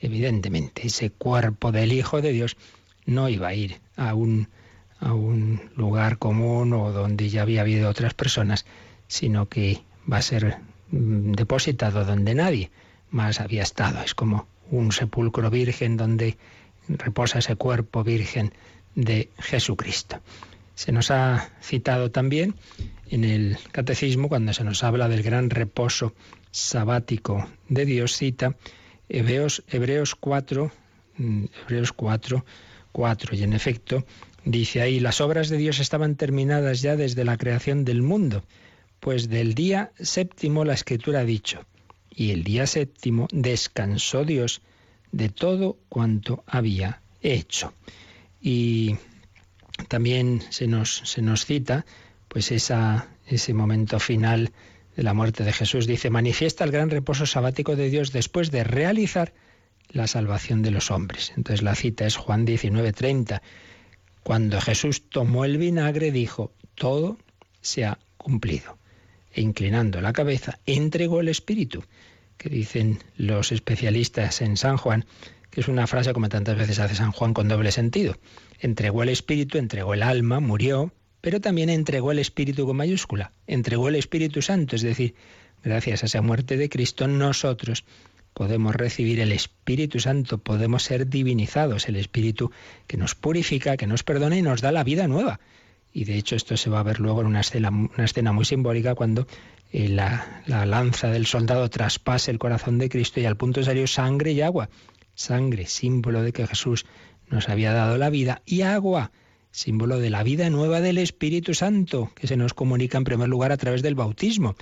[0.00, 2.56] Evidentemente, ese cuerpo del Hijo de Dios
[3.06, 4.48] no iba a ir a un,
[4.98, 8.66] a un lugar común o donde ya había habido otras personas,
[9.06, 9.82] sino que
[10.12, 10.58] va a ser
[10.90, 12.72] mm, depositado donde nadie
[13.10, 14.02] más había estado.
[14.02, 16.36] Es como un sepulcro virgen donde
[16.88, 18.52] reposa ese cuerpo virgen
[18.94, 20.20] de Jesucristo.
[20.74, 22.54] Se nos ha citado también
[23.10, 26.14] en el catecismo cuando se nos habla del gran reposo
[26.50, 28.56] sabático de Dios, cita
[29.08, 30.72] Hebreos, Hebreos 4,
[31.18, 32.44] mm, Hebreos 4,
[32.92, 34.04] 4, y en efecto
[34.44, 38.42] dice ahí, las obras de Dios estaban terminadas ya desde la creación del mundo,
[39.00, 41.66] pues del día séptimo la escritura ha dicho,
[42.14, 44.62] y el día séptimo descansó Dios
[45.10, 47.72] de todo cuanto había hecho.
[48.40, 48.96] Y
[49.88, 51.84] también se nos, se nos cita
[52.28, 54.52] pues ese momento final
[54.96, 55.86] de la muerte de Jesús.
[55.86, 59.32] Dice, manifiesta el gran reposo sabático de Dios después de realizar
[59.90, 61.32] la salvación de los hombres.
[61.36, 63.42] Entonces la cita es Juan 19:30.
[64.22, 67.18] Cuando Jesús tomó el vinagre dijo, todo
[67.60, 68.78] se ha cumplido.
[69.32, 71.84] E inclinando la cabeza, entregó el Espíritu,
[72.36, 75.04] que dicen los especialistas en San Juan,
[75.50, 78.16] que es una frase como tantas veces hace San Juan con doble sentido.
[78.58, 83.88] Entregó el Espíritu, entregó el alma, murió, pero también entregó el Espíritu con mayúscula, entregó
[83.88, 85.14] el Espíritu Santo, es decir,
[85.62, 87.84] gracias a esa muerte de Cristo nosotros
[88.34, 92.50] podemos recibir el Espíritu Santo, podemos ser divinizados, el Espíritu
[92.86, 95.40] que nos purifica, que nos perdona y nos da la vida nueva.
[95.92, 98.44] Y de hecho esto se va a ver luego en una escena, una escena muy
[98.44, 99.26] simbólica cuando
[99.72, 103.86] eh, la, la, lanza del soldado traspase el corazón de Cristo y al punto salió
[103.86, 104.68] sangre y agua
[105.14, 106.86] sangre, símbolo de que Jesús
[107.28, 109.12] nos había dado la vida, y agua,
[109.50, 113.52] símbolo de la vida nueva del Espíritu Santo, que se nos comunica en primer lugar
[113.52, 114.54] a través del bautismo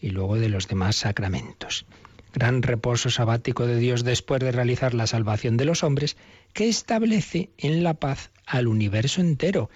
[0.00, 1.86] y luego de los demás sacramentos.
[2.34, 6.16] Gran reposo sabático de Dios después de realizar la salvación de los hombres,
[6.52, 9.70] que establece en la paz al universo entero.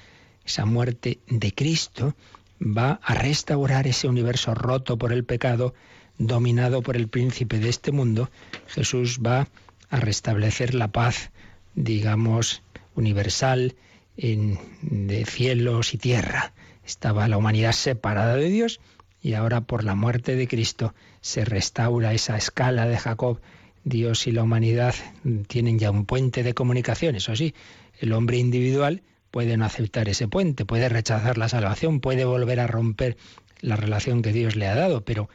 [0.45, 2.15] Esa muerte de Cristo
[2.61, 5.75] va a restaurar ese universo roto por el pecado,
[6.19, 8.31] dominado por el príncipe de este mundo.
[8.69, 9.49] Jesús va
[9.91, 11.31] a restablecer la paz,
[11.75, 12.63] digamos,
[12.95, 13.75] universal
[14.17, 16.53] en, de cielos y tierra.
[16.85, 18.81] Estaba la humanidad separada de Dios
[19.23, 23.41] y ahora por la muerte de Cristo se restaura esa escala de Jacob.
[23.85, 24.95] Dios y la humanidad
[25.49, 27.53] tienen ya un puente de comunicación, eso sí,
[27.99, 29.03] el hombre individual
[29.33, 33.17] puede no aceptar ese puente, puede rechazar la salvación, puede volver a romper
[33.61, 35.29] la relación que Dios le ha dado, pero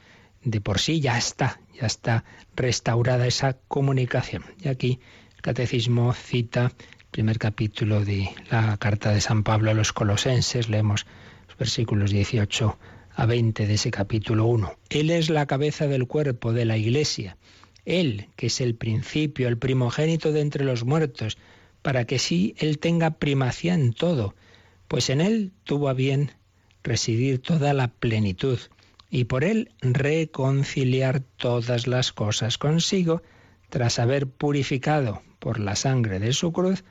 [0.43, 2.23] de por sí ya está, ya está
[2.55, 4.45] restaurada esa comunicación.
[4.61, 4.99] Y aquí
[5.35, 10.69] el Catecismo cita el primer capítulo de la carta de San Pablo a los colosenses,
[10.69, 11.07] leemos
[11.47, 12.77] los versículos 18
[13.15, 14.77] a 20 de ese capítulo 1.
[14.91, 17.35] Él es la cabeza del cuerpo de la Iglesia,
[17.83, 21.39] Él que es el principio, el primogénito de entre los muertos,
[21.87, 24.35] para que sí Él tenga primacía en todo,
[24.89, 26.33] pues en Él tuvo a bien
[26.83, 28.59] residir toda la plenitud
[29.09, 33.21] y por él reconciliar todas las cosas consigo,
[33.69, 36.83] tras haber purificado por la sangre de su cruz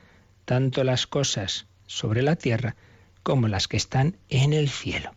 [0.45, 2.75] tanto las cosas sobre la tierra
[3.21, 5.11] como las que están en el cielo.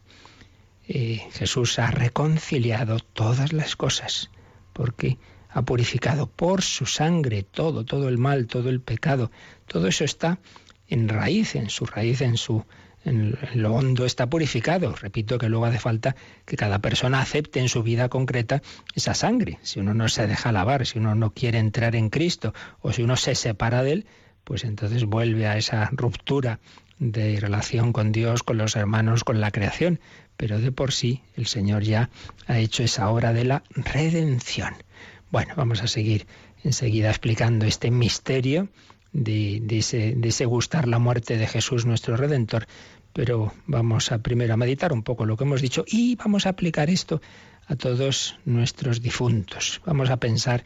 [0.88, 4.30] Eh, Jesús ha reconciliado todas las cosas,
[4.74, 5.16] porque
[5.52, 9.30] ha purificado por su sangre todo, todo el mal, todo el pecado.
[9.70, 10.40] Todo eso está
[10.88, 12.64] en raíz, en su raíz, en su
[13.04, 14.96] en lo hondo está purificado.
[14.96, 18.62] Repito que luego hace falta que cada persona acepte en su vida concreta
[18.96, 19.61] esa sangre.
[19.62, 23.04] Si uno no se deja lavar, si uno no quiere entrar en Cristo o si
[23.04, 24.06] uno se separa de Él,
[24.42, 26.59] pues entonces vuelve a esa ruptura
[26.98, 30.00] de relación con Dios, con los hermanos, con la creación.
[30.37, 32.11] Pero de por sí el Señor ya
[32.48, 34.74] ha hecho esa obra de la redención.
[35.30, 36.26] Bueno, vamos a seguir
[36.64, 38.68] enseguida explicando este misterio
[39.12, 39.62] de,
[40.23, 42.66] ese, gustar la muerte de Jesús nuestro Redentor.
[43.12, 46.51] Pero vamos a primero a meditar un poco lo que hemos dicho y vamos a
[46.51, 47.20] aplicar esto
[47.66, 49.81] a todos nuestros difuntos.
[49.85, 50.64] Vamos a pensar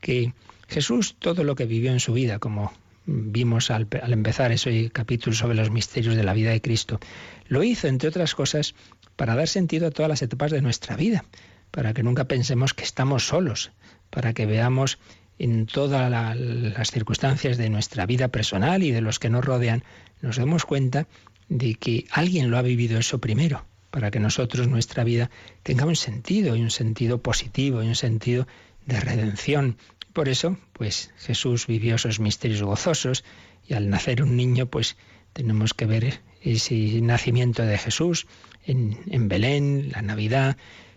[0.00, 0.32] que
[0.68, 2.72] Jesús, todo lo que vivió en su vida, como
[3.04, 6.98] vimos al, al, empezar ese capítulo sobre los misterios de la vida de Cristo,
[7.46, 8.74] lo hizo, entre otras cosas,
[9.16, 11.24] para dar sentido a todas las etapas de nuestra vida,
[11.70, 13.72] para que nunca pensemos que estamos solos,
[14.08, 14.98] para que veamos
[15.38, 19.82] en todas las circunstancias de nuestra vida personal y de los que nos rodean,
[20.20, 21.08] nos damos cuenta
[21.48, 25.30] de que alguien lo ha vivido eso primero, para que nosotros nuestra vida
[25.62, 28.46] tenga un sentido y un sentido positivo y un sentido
[28.86, 29.76] de redención.
[30.12, 33.24] Por eso, pues Jesús vivió esos misterios gozosos
[33.66, 34.96] y al nacer un niño, pues
[35.32, 38.26] tenemos que ver ese nacimiento de Jesús
[38.64, 40.56] en, en Belén, la Navidad,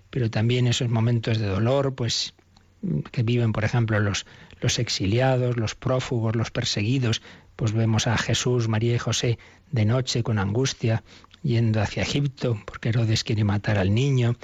[0.09, 2.33] pero también esos momentos de dolor, pues
[3.11, 4.25] que viven, por ejemplo, los,
[4.61, 7.21] los exiliados, los prófugos, los perseguidos,
[7.55, 9.39] pues vemos a Jesús, María y José
[9.71, 11.03] de noche con angustia,
[11.41, 14.35] yendo hacia Egipto, porque Herodes quiere matar al niño,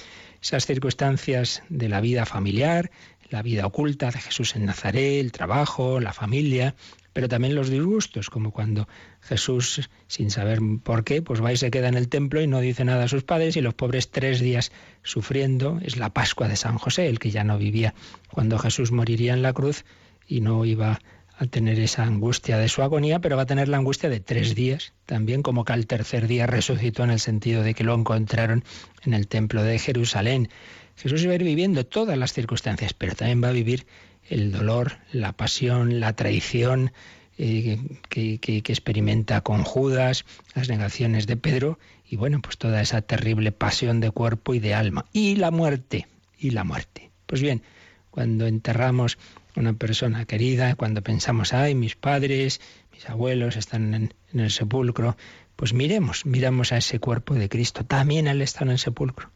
[0.41, 2.91] esas circunstancias de la vida familiar,
[3.31, 6.75] la vida oculta de Jesús en Nazaret, el trabajo, la familia,
[7.13, 8.87] pero también los disgustos, como cuando
[9.21, 12.59] Jesús, sin saber por qué, pues va y se queda en el templo y no
[12.59, 14.71] dice nada a sus padres y los pobres tres días
[15.03, 15.79] sufriendo.
[15.81, 17.93] Es la Pascua de San José, el que ya no vivía
[18.31, 19.85] cuando Jesús moriría en la cruz
[20.27, 20.99] y no iba
[21.37, 24.53] a tener esa angustia de su agonía, pero va a tener la angustia de tres
[24.53, 28.63] días, también como que al tercer día resucitó en el sentido de que lo encontraron
[29.03, 30.49] en el templo de Jerusalén.
[30.95, 33.85] Jesús va a ir viviendo todas las circunstancias, pero también va a vivir
[34.29, 36.91] el dolor, la pasión, la traición
[37.37, 43.01] eh, que, que, experimenta con Judas, las negaciones de Pedro y bueno, pues toda esa
[43.01, 45.05] terrible pasión de cuerpo y de alma.
[45.13, 47.09] Y la muerte, y la muerte.
[47.25, 47.63] Pues bien,
[48.09, 49.17] cuando enterramos
[49.55, 52.61] una persona querida, cuando pensamos, ay, mis padres,
[52.93, 55.17] mis abuelos están en, el sepulcro,
[55.55, 57.85] pues miremos, miramos a ese cuerpo de Cristo.
[57.85, 59.31] También Él está en el sepulcro.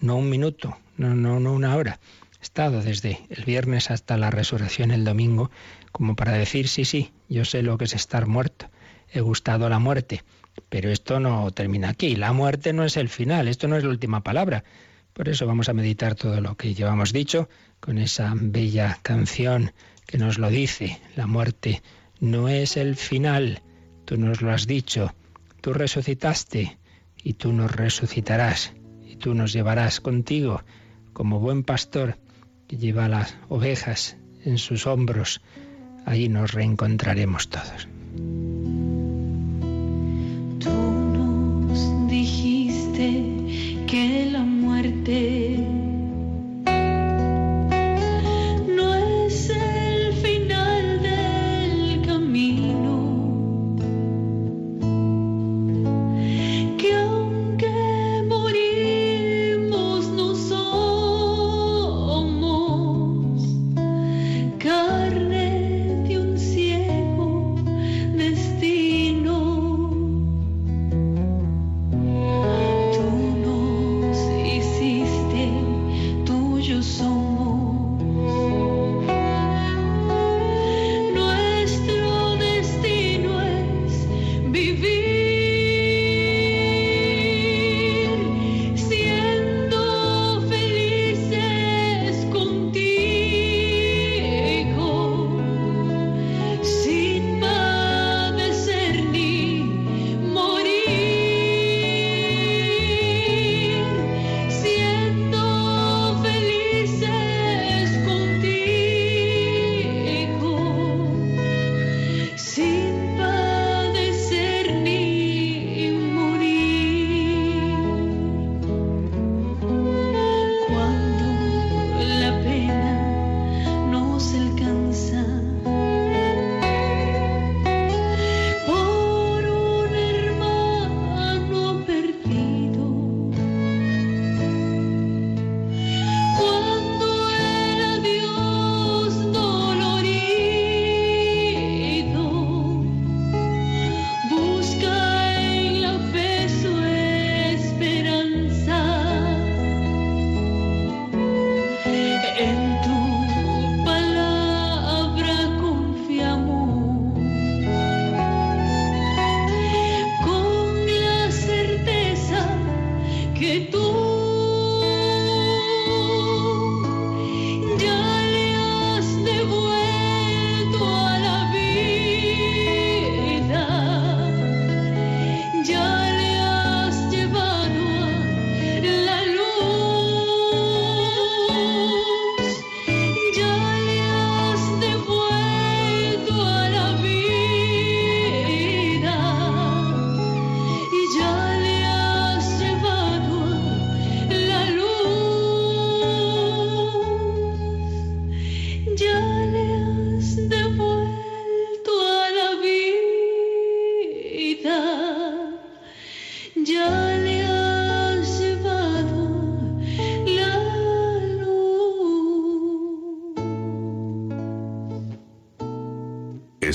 [0.00, 2.00] No un minuto, no, no, no una hora.
[2.40, 5.50] He estado desde el viernes hasta la resurrección el domingo,
[5.92, 8.70] como para decir, sí, sí, yo sé lo que es estar muerto.
[9.12, 10.22] He gustado la muerte.
[10.68, 12.16] Pero esto no termina aquí.
[12.16, 14.64] La muerte no es el final, esto no es la última palabra.
[15.12, 17.48] Por eso vamos a meditar todo lo que llevamos dicho
[17.80, 19.72] con esa bella canción
[20.06, 21.00] que nos lo dice.
[21.16, 21.82] La muerte
[22.20, 23.62] no es el final.
[24.04, 25.14] Tú nos lo has dicho.
[25.60, 26.78] Tú resucitaste
[27.22, 28.72] y tú nos resucitarás
[29.20, 30.62] tú nos llevarás contigo
[31.12, 32.18] como buen pastor
[32.66, 35.40] que lleva las ovejas en sus hombros.
[36.06, 37.86] Allí nos reencontraremos todos.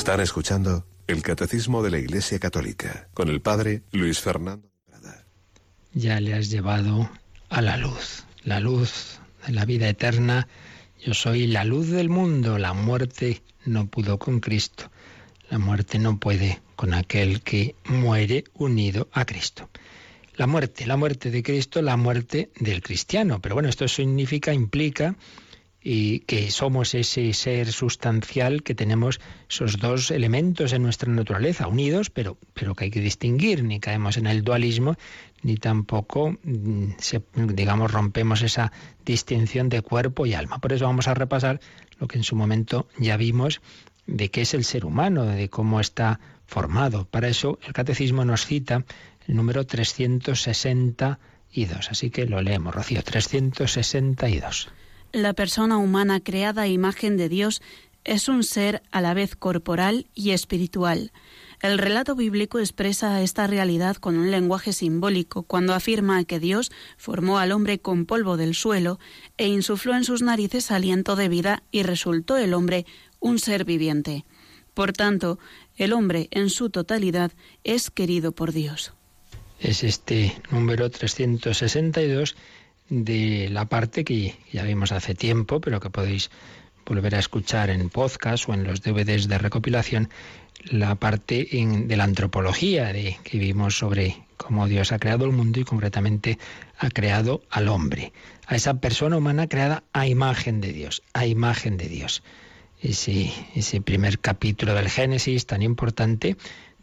[0.06, 5.26] Están escuchando el Catecismo de la Iglesia Católica con el Padre Luis Fernando Prada.
[5.96, 7.10] Ya le has llevado
[7.50, 10.48] a la luz, la luz de la vida eterna.
[11.04, 12.60] Yo soy la luz del mundo.
[12.60, 14.92] La muerte no pudo con Cristo.
[15.50, 19.72] La muerte no puede con aquel que muere unido a Cristo.
[20.36, 23.42] la muerte, la muerte de Cristo, la muerte del cristiano.
[23.42, 25.16] Pero bueno, esto significa, implica
[25.88, 32.10] y que somos ese ser sustancial que tenemos esos dos elementos en nuestra naturaleza, unidos,
[32.10, 34.96] pero, pero que hay que distinguir, ni caemos en el dualismo,
[35.44, 36.94] ni tampoco, mm,
[37.54, 38.72] digamos, rompemos esa
[39.06, 40.58] distinción de cuerpo y alma.
[40.58, 41.60] Por eso vamos a repasar
[42.00, 43.62] lo que en su momento ya vimos
[44.08, 47.06] de qué es el ser humano, de cómo está formado.
[47.06, 48.86] Para eso el catecismo nos cita
[49.28, 51.92] el número 362.
[51.92, 54.70] Así que lo leemos, Rocío, 362.
[55.16, 57.62] La persona humana creada a imagen de Dios
[58.04, 61.14] es un ser a la vez corporal y espiritual.
[61.62, 67.40] El relato bíblico expresa esta realidad con un lenguaje simbólico cuando afirma que Dios formó
[67.40, 69.00] al hombre con polvo del suelo
[69.38, 72.86] e insufló en sus narices aliento de vida y resultó el hombre
[73.22, 74.26] un ser viviente.
[74.74, 75.40] Por tanto,
[75.78, 77.32] el hombre en su totalidad
[77.64, 78.92] es querido por Dios.
[79.62, 82.36] Es este número 362
[82.90, 86.30] de la parte que ya vimos hace tiempo, pero que podéis
[86.86, 90.10] volver a escuchar en podcast o en los DVDs de recopilación,
[90.66, 95.60] la parte de la antropología de, que vimos sobre cómo Dios ha creado el mundo
[95.60, 96.38] y concretamente
[96.78, 98.14] ha creado al hombre,
[98.48, 102.24] a esa persona humana creada a imagen de Dios, a imagen de Dios.
[102.82, 106.36] Ese, ese primer capítulo del Génesis tan importante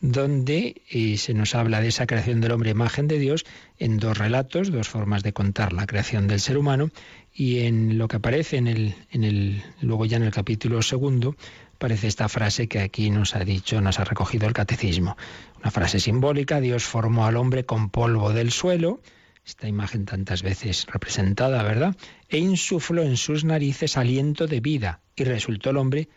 [0.03, 3.47] donde eh, se nos habla de esa creación del hombre imagen de Dios
[3.79, 6.91] en dos relatos, dos formas de contar la creación del ser humano,
[7.33, 11.37] y en lo que aparece en el, en el, luego ya en el capítulo segundo,
[11.77, 15.17] aparece esta frase que aquí nos ha dicho, nos ha recogido el catecismo.
[15.61, 19.01] Una frase simbólica, Dios formó al hombre con polvo del suelo,
[19.47, 21.97] esta imagen tantas veces representada, ¿verdad?
[22.29, 26.09] E insufló en sus narices aliento de vida, y resultó el hombre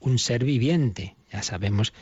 [0.00, 1.16] un ser viviente.
[1.30, 1.92] Ya sabemos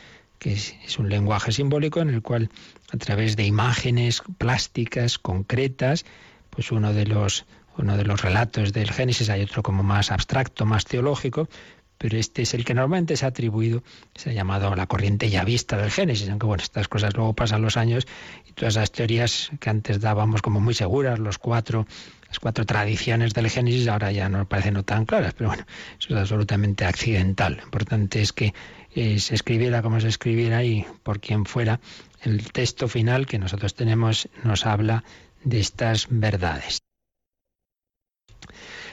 [0.43, 2.49] que es, un lenguaje simbólico en el cual
[2.91, 6.05] a través de imágenes plásticas concretas,
[6.49, 10.63] pues uno de los uno de los relatos del Génesis, hay otro como más abstracto,
[10.63, 11.49] más teológico,
[11.97, 13.81] pero este es el que normalmente se ha atribuido,
[14.13, 17.63] se ha llamado la corriente ya vista del Génesis, aunque bueno, estas cosas luego pasan
[17.63, 18.05] los años
[18.47, 21.87] y todas esas teorías que antes dábamos como muy seguras, los cuatro,
[22.27, 25.65] las cuatro tradiciones del Génesis, ahora ya no parecen no tan claras, pero bueno,
[25.97, 27.55] eso es absolutamente accidental.
[27.55, 28.53] Lo importante es que
[28.95, 31.79] eh, se escribiera como se escribiera y por quien fuera,
[32.21, 35.03] el texto final que nosotros tenemos nos habla
[35.43, 36.79] de estas verdades.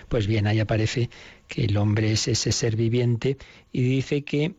[0.08, 1.08] Pues bien, ahí aparece
[1.46, 3.36] que el hombre es ese ser viviente
[3.72, 4.54] y dice que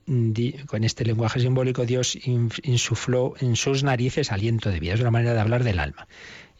[0.66, 2.18] con este lenguaje simbólico Dios
[2.64, 4.94] insufló en sus narices aliento de vida.
[4.94, 6.08] Es una manera de hablar del alma.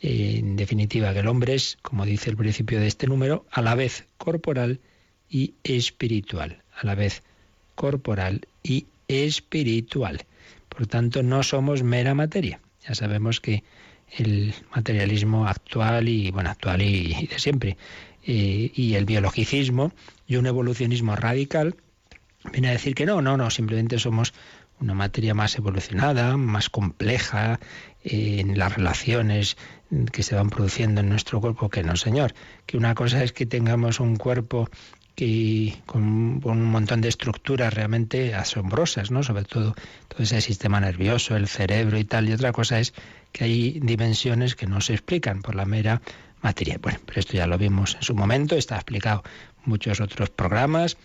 [0.02, 3.76] En definitiva, que el hombre es, como dice el principio de este número, a la
[3.76, 4.82] vez corporal
[5.30, 6.64] y espiritual.
[6.74, 7.24] A la vez
[7.76, 10.26] corporal y espiritual.
[10.70, 12.60] Por tanto, no somos mera materia.
[12.88, 13.64] Ya sabemos que
[14.18, 17.78] el materialismo actual y bueno actual y, de siempre
[18.26, 19.94] eh, y el biologicismo
[20.28, 21.76] y un evolucionismo radical
[22.52, 24.34] viene a decir que no, no, no, simplemente somos
[24.82, 27.60] una materia más evolucionada, más compleja
[28.04, 29.58] eh, en las relaciones
[30.12, 32.34] que se van produciendo en nuestro cuerpo que no, señor.
[32.66, 34.70] Que una cosa es que tengamos un cuerpo
[35.24, 39.22] y con, un montón de estructuras realmente asombrosas, ¿no?
[39.22, 39.76] Sobre todo
[40.08, 42.28] todo ese sistema nervioso, el cerebro y tal.
[42.28, 42.96] Y otra cosa es
[43.32, 46.02] que hay dimensiones que no se explican por la mera
[46.42, 46.80] materia.
[46.82, 49.22] Bueno, pero esto ya lo vimos en su momento, está explicado
[49.64, 50.98] en muchos otros programas.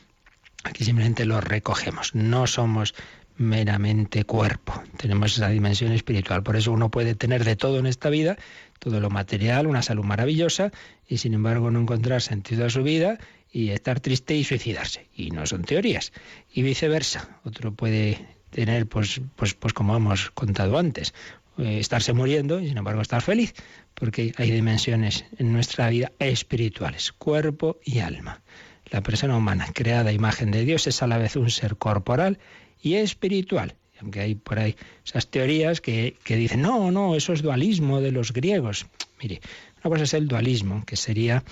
[0.64, 2.14] Aquí simplemente lo recogemos.
[2.14, 2.94] No somos
[3.36, 4.82] meramente cuerpo.
[4.96, 6.42] Tenemos esa dimensión espiritual.
[6.42, 8.38] Por eso uno puede tener de todo en esta vida,
[8.78, 10.72] todo lo material, una salud maravillosa,
[11.06, 13.18] y sin embargo no encontrar sentido a su vida
[13.57, 15.07] y estar triste y suicidarse.
[15.14, 16.12] Y no son teorías.
[16.52, 17.40] Y viceversa.
[17.42, 18.18] Otro puede
[18.50, 21.14] tener, pues, pues, pues como hemos contado antes,
[21.57, 23.54] eh, estarse muriendo y sin embargo estar feliz,
[23.94, 28.42] porque hay dimensiones en nuestra vida espirituales, cuerpo y alma.
[28.90, 32.38] La persona humana, creada a imagen de Dios, es a la vez un ser corporal
[32.82, 33.74] y espiritual.
[34.02, 38.12] Aunque hay por ahí esas teorías que, que dicen, no, no, eso es dualismo de
[38.12, 38.86] los griegos.
[39.22, 39.40] Mire,
[39.82, 41.42] una cosa es el dualismo, que sería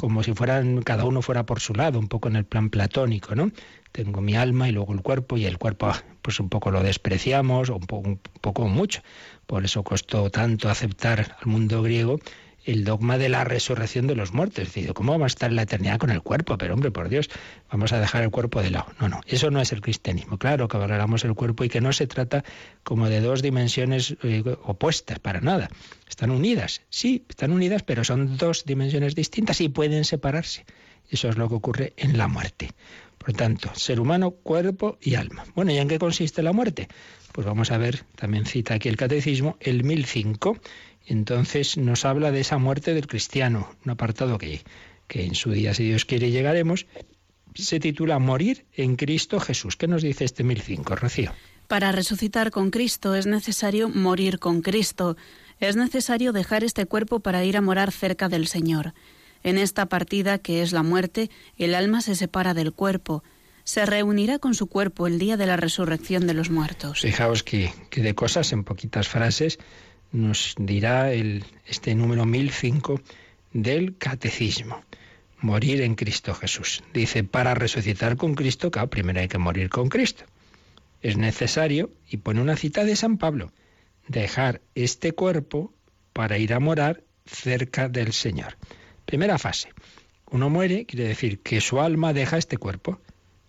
[0.00, 3.34] como si fueran cada uno fuera por su lado, un poco en el plan platónico,
[3.34, 3.50] ¿no?
[3.92, 6.82] Tengo mi alma y luego el cuerpo y el cuerpo ah, pues un poco lo
[6.82, 9.02] despreciamos o un poco, un poco mucho.
[9.46, 12.18] Por eso costó tanto aceptar al mundo griego
[12.70, 14.60] el dogma de la resurrección de los muertos.
[14.60, 16.56] Es decir, ¿cómo vamos a estar en la eternidad con el cuerpo?
[16.56, 17.28] Pero hombre, por Dios,
[17.70, 18.86] vamos a dejar el cuerpo de lado.
[19.00, 20.38] No, no, eso no es el cristianismo.
[20.38, 22.44] Claro que valoramos el cuerpo y que no se trata
[22.84, 25.68] como de dos dimensiones eh, opuestas, para nada.
[26.08, 30.64] Están unidas, sí, están unidas, pero son dos dimensiones distintas y pueden separarse.
[31.10, 32.70] Eso es lo que ocurre en la muerte.
[33.18, 35.44] Por tanto, ser humano, cuerpo y alma.
[35.54, 36.88] Bueno, ¿y en qué consiste la muerte?
[37.32, 40.56] Pues vamos a ver, también cita aquí el catecismo, el 1005
[41.06, 44.62] Entonces nos habla de esa muerte del cristiano, un apartado que,
[45.08, 46.86] que en su día, si Dios quiere, llegaremos,
[47.54, 49.76] se titula Morir en Cristo Jesús.
[49.76, 51.32] ¿Qué nos dice este 1005, Rocío?
[51.68, 55.16] Para resucitar con Cristo es necesario morir con Cristo.
[55.60, 58.92] Es necesario dejar este cuerpo para ir a morar cerca del Señor.
[59.42, 63.22] En esta partida, que es la muerte, el alma se separa del cuerpo.
[63.64, 67.02] Se reunirá con su cuerpo el día de la resurrección de los muertos.
[67.02, 69.58] Fijaos que, que de cosas en poquitas frases
[70.12, 73.00] nos dirá el, este número 1005
[73.52, 74.82] del Catecismo
[75.42, 76.82] morir en Cristo Jesús.
[76.92, 80.24] Dice, para resucitar con Cristo, claro, primero hay que morir con Cristo.
[81.02, 83.52] Es necesario, y pone una cita de San Pablo,
[84.06, 85.72] dejar este cuerpo
[86.12, 88.56] para ir a morar cerca del Señor.
[89.06, 89.70] Primera fase.
[90.30, 93.00] Uno muere, quiere decir que su alma deja este cuerpo.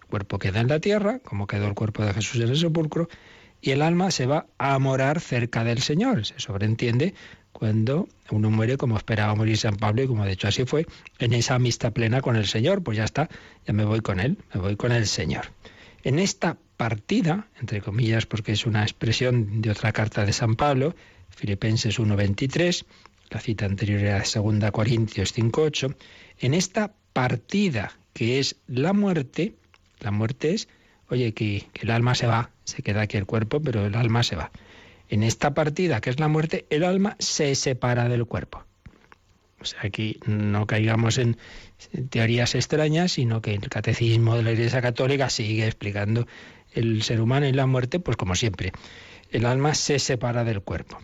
[0.02, 3.10] El cuerpo queda en la tierra, como quedó el cuerpo de Jesús en el sepulcro,
[3.62, 6.26] y el alma se va a morar cerca del Señor.
[6.26, 7.14] Se sobreentiende
[7.52, 10.86] cuando uno muere como esperaba morir San Pablo y como de hecho así fue,
[11.20, 13.30] en esa amistad plena con el Señor, pues ya está,
[13.68, 15.52] ya me voy con Él, me voy con el Señor.
[16.04, 20.96] En esta partida, entre comillas, porque es una expresión de otra carta de San Pablo,
[21.30, 22.86] Filipenses 1.23,
[23.30, 25.96] la cita anterior era 2 Corintios 5.8,
[26.40, 29.56] en esta partida que es la muerte,
[30.00, 30.68] la muerte es,
[31.10, 34.24] oye, que, que el alma se va, se queda aquí el cuerpo, pero el alma
[34.24, 34.52] se va.
[35.10, 38.64] En esta partida, que es la muerte, el alma se separa del cuerpo.
[39.60, 41.38] O sea, aquí no caigamos en
[42.10, 46.28] teorías extrañas, sino que el catecismo de la Iglesia Católica sigue explicando
[46.72, 48.72] el ser humano y la muerte, pues como siempre.
[49.30, 50.98] El alma se separa del cuerpo.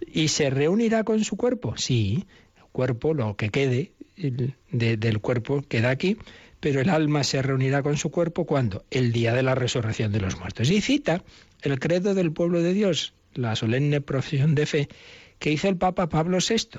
[0.00, 1.74] ¿Y se reunirá con su cuerpo?
[1.76, 6.18] Sí, el cuerpo, lo que quede del cuerpo queda aquí,
[6.62, 8.84] pero el alma se reunirá con su cuerpo cuando?
[8.88, 10.70] El día de la resurrección de los muertos.
[10.70, 11.24] Y cita
[11.62, 14.88] el credo del pueblo de Dios, la solemne profesión de fe
[15.40, 16.78] que hizo el Papa Pablo VI,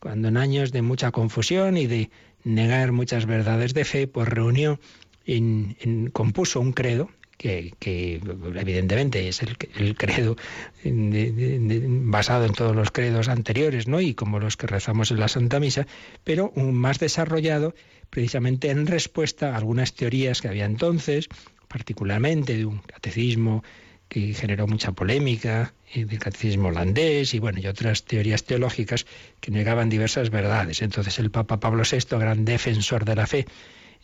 [0.00, 2.10] cuando en años de mucha confusión y de
[2.42, 4.80] negar muchas verdades de fe, pues reunió,
[5.24, 7.08] en, compuso un credo
[7.40, 8.20] que,
[8.54, 10.36] evidentemente es el, credo
[10.84, 14.02] basado en todos los credos anteriores, ¿no?
[14.02, 15.86] Y como los que rezamos en la Santa Misa,
[16.22, 17.74] pero un más desarrollado
[18.10, 21.28] precisamente en respuesta a algunas teorías que había entonces,
[21.66, 23.64] particularmente de un catecismo
[24.08, 29.06] que generó mucha polémica, del catecismo holandés y bueno, y otras teorías teológicas
[29.40, 30.82] que negaban diversas verdades.
[30.82, 33.46] Entonces el Papa Pablo VI, gran defensor de la fe,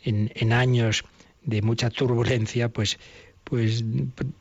[0.03, 1.03] en, años
[1.43, 2.97] de mucha turbulencia, pues,
[3.49, 3.83] pues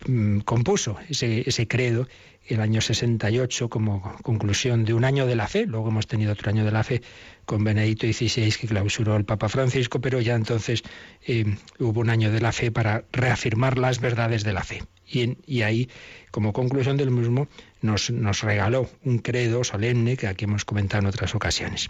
[0.07, 2.09] mm, compuso ese, credo
[2.49, 5.67] el año 68 como conclusión de un año de la fe.
[5.67, 7.03] Luego hemos tenido otro año de la fe
[7.45, 10.83] con Benedicto XVI que clausuró el Papa Francisco, pero ya entonces
[11.25, 11.45] eh,
[11.79, 14.83] hubo un año de la fe para reafirmar las verdades de la fe.
[15.09, 15.89] Y, ahí,
[16.33, 17.47] como conclusión del mismo,
[17.81, 21.89] nos, nos regaló un credo solemne que aquí hemos comentado en otras ocasiones.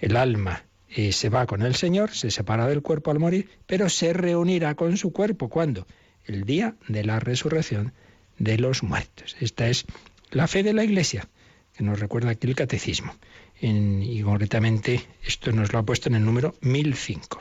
[0.00, 3.88] El alma eh, se va con el Señor, se separa del cuerpo al morir, pero
[3.88, 5.48] se reunirá con su cuerpo.
[5.48, 5.86] ¿Cuándo?
[6.28, 7.92] El día de la resurrección
[8.38, 9.36] de los muertos.
[9.40, 9.86] Esta es
[10.30, 11.28] la fe de la Iglesia,
[11.76, 13.14] que nos recuerda aquí el catecismo.
[13.60, 17.40] y concretamente esto nos lo ha puesto en el número 1005.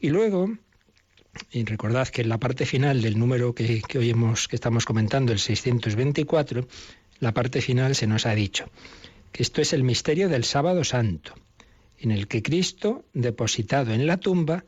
[0.00, 0.50] Y luego
[1.52, 5.32] recordad que en la parte final del número que, que hoy hemos, que estamos comentando,
[5.32, 6.66] el 624,
[7.20, 8.70] la parte final se nos ha dicho
[9.32, 11.34] que esto es el misterio del sábado santo,
[11.98, 14.64] en el que Cristo, depositado en la tumba,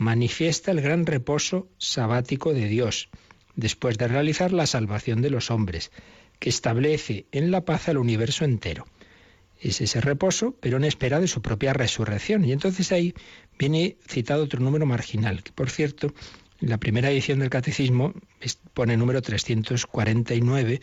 [0.00, 3.10] manifiesta el gran reposo sabático de Dios,
[3.54, 5.92] después de realizar la salvación de los hombres,
[6.38, 8.86] que establece en la paz al universo entero.
[9.60, 12.46] Es ese reposo, pero en espera de su propia resurrección.
[12.46, 13.12] Y entonces ahí
[13.58, 16.14] viene citado otro número marginal, que por cierto,
[16.62, 18.14] en la primera edición del Catecismo
[18.72, 20.80] pone número 349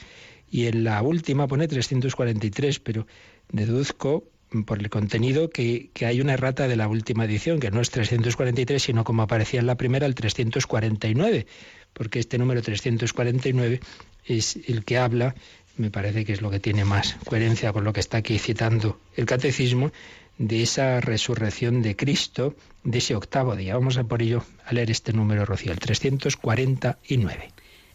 [0.52, 3.08] y en la última pone 343, pero
[3.50, 4.26] deduzco
[4.66, 8.82] por el contenido que, hay una errata de la última edición, que no es 343,
[8.82, 11.48] sino como aparecía en la primera, el 349,
[11.94, 13.80] porque este número 349
[14.26, 15.36] es el que habla,
[15.78, 19.00] me parece que es lo que tiene más coherencia con lo que está aquí citando
[19.16, 19.92] el catecismo,
[20.38, 23.76] de esa resurrección de Cristo, de ese octavo día.
[23.76, 27.52] Vamos a por ello a leer este número, Rocío, el 349.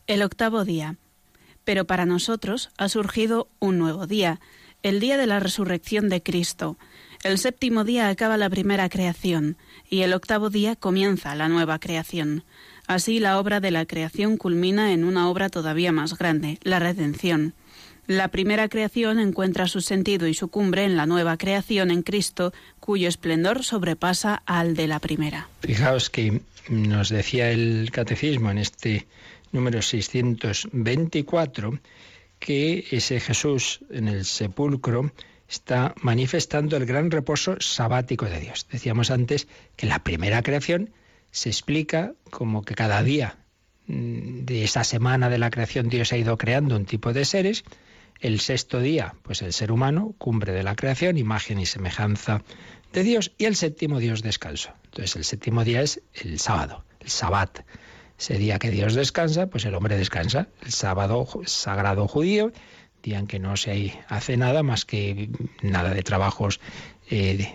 [0.07, 0.97] El octavo día.
[1.65, 4.41] Pero para nosotros ha surgido un nuevo día,
[4.83, 6.76] el día de la resurrección de Cristo.
[7.22, 9.57] El séptimo día acaba la primera creación
[9.89, 12.45] y el octavo día comienza la nueva creación.
[12.87, 17.55] Así la obra de la creación culmina en una obra todavía más grande, la redención.
[18.09, 22.53] La primera creación encuentra su sentido y su cumbre en la nueva creación en Cristo,
[22.80, 25.49] cuyo esplendor sobrepasa al de la primera.
[25.61, 29.07] Fijaos que nos decía el catecismo en este
[29.53, 31.78] número 624
[32.43, 35.12] que ese Jesús en el sepulcro
[35.49, 38.66] está manifestando el gran reposo sabático de Dios.
[38.68, 40.90] Decíamos antes que la primera creación
[41.30, 43.38] se explica como que cada día
[43.86, 47.62] mm, de esa semana de la creación Dios ha ido creando un tipo de seres.
[48.18, 52.43] El sexto día, pues el ser humano, cumbre de la creación, imagen y semejanza
[52.93, 53.30] de Dios.
[53.38, 54.72] Y el séptimo Dios descanso.
[54.86, 57.61] Entonces el séptimo día es el sábado, el sabbat.
[58.23, 60.47] Ese día que Dios descansa, pues el hombre descansa.
[60.64, 62.53] El sábado sagrado judío,
[63.03, 65.29] día en que no se hace nada más que
[65.61, 66.61] nada de trabajos
[67.11, 67.53] eh,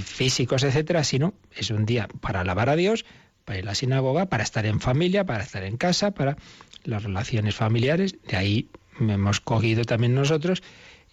[0.00, 3.04] físicos, etcétera, sino es un día para alabar a Dios,
[3.44, 6.36] para ir a la sinagoga, para estar en familia, para estar en casa, para
[6.84, 8.14] las relaciones familiares.
[8.22, 8.68] De ahí
[9.00, 10.62] hemos cogido también nosotros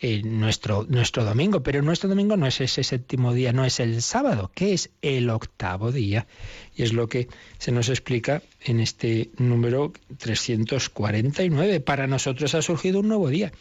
[0.07, 4.03] eh, nuestro, nuestro domingo, pero nuestro domingo no es ese séptimo día, no es el
[4.03, 6.27] sábado, que es el octavo día.
[6.75, 7.27] Y es lo que
[7.57, 11.79] se nos explica en este número 349.
[11.79, 13.51] Para nosotros ha surgido un nuevo día.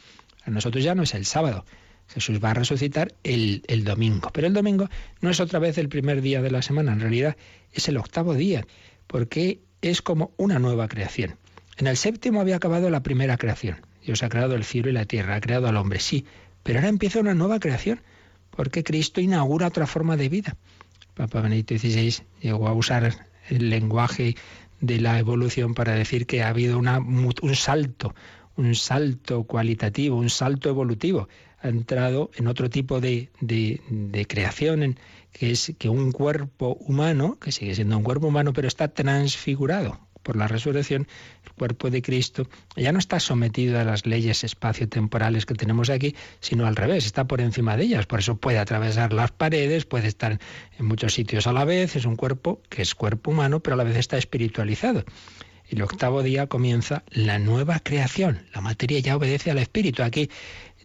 [0.44, 1.64] A nosotros ya no es el sábado,
[2.08, 4.28] Jesús va a resucitar el, el, domingo.
[4.30, 4.90] Pero el domingo
[5.22, 7.38] no es otra vez el primer día de la semana, en realidad
[7.72, 8.66] es el octavo día,
[9.06, 11.36] porque es como una nueva creación.
[11.78, 13.78] En el séptimo había acabado la primera creación.
[14.04, 16.24] Dios ha creado el cielo y la tierra, ha creado al hombre, sí,
[16.62, 18.00] pero ahora empieza una nueva creación,
[18.50, 20.56] porque Cristo inaugura otra forma de vida.
[21.14, 24.36] Papa Benedicto XVI llegó a usar el lenguaje
[24.80, 28.14] de la evolución para decir que ha habido un salto,
[28.56, 31.28] un salto cualitativo, un salto evolutivo
[31.64, 34.98] ha entrado en otro tipo de, de, creación,
[35.32, 39.98] que es que un cuerpo humano, que sigue siendo un cuerpo humano, pero está transfigurado
[40.24, 41.06] por la resurrección,
[41.44, 46.16] el cuerpo de Cristo ya no está sometido a las leyes espaciotemporales que tenemos aquí,
[46.40, 48.06] sino al revés, está por encima de ellas.
[48.06, 50.40] Por eso puede atravesar las paredes, puede estar
[50.76, 51.94] en muchos sitios a la vez.
[51.94, 55.04] Es un cuerpo que es cuerpo humano, pero a la vez está espiritualizado.
[55.68, 58.46] El octavo día comienza la nueva creación.
[58.54, 60.02] La materia ya obedece al espíritu.
[60.02, 60.30] Aquí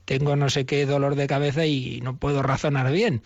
[0.05, 3.21] tengo no sé qué dolor de cabeza y no puedo razonar bien.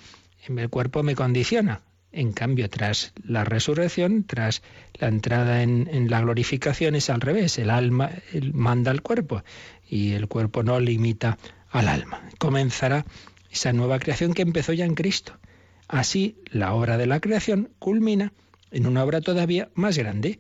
[0.48, 1.82] El cuerpo me condiciona.
[2.16, 4.62] En cambio, tras la resurrección, tras
[5.00, 7.58] la entrada en, la glorificación, es al revés.
[7.58, 8.12] El alma
[8.54, 9.44] manda al cuerpo
[9.90, 11.40] y el cuerpo no limita
[11.72, 12.30] al alma.
[12.38, 13.04] Comenzará
[13.50, 15.40] esa nueva creación que empezó ya en Cristo.
[15.88, 18.32] Así, la obra de la creación culmina
[18.70, 20.38] en una obra todavía más grande,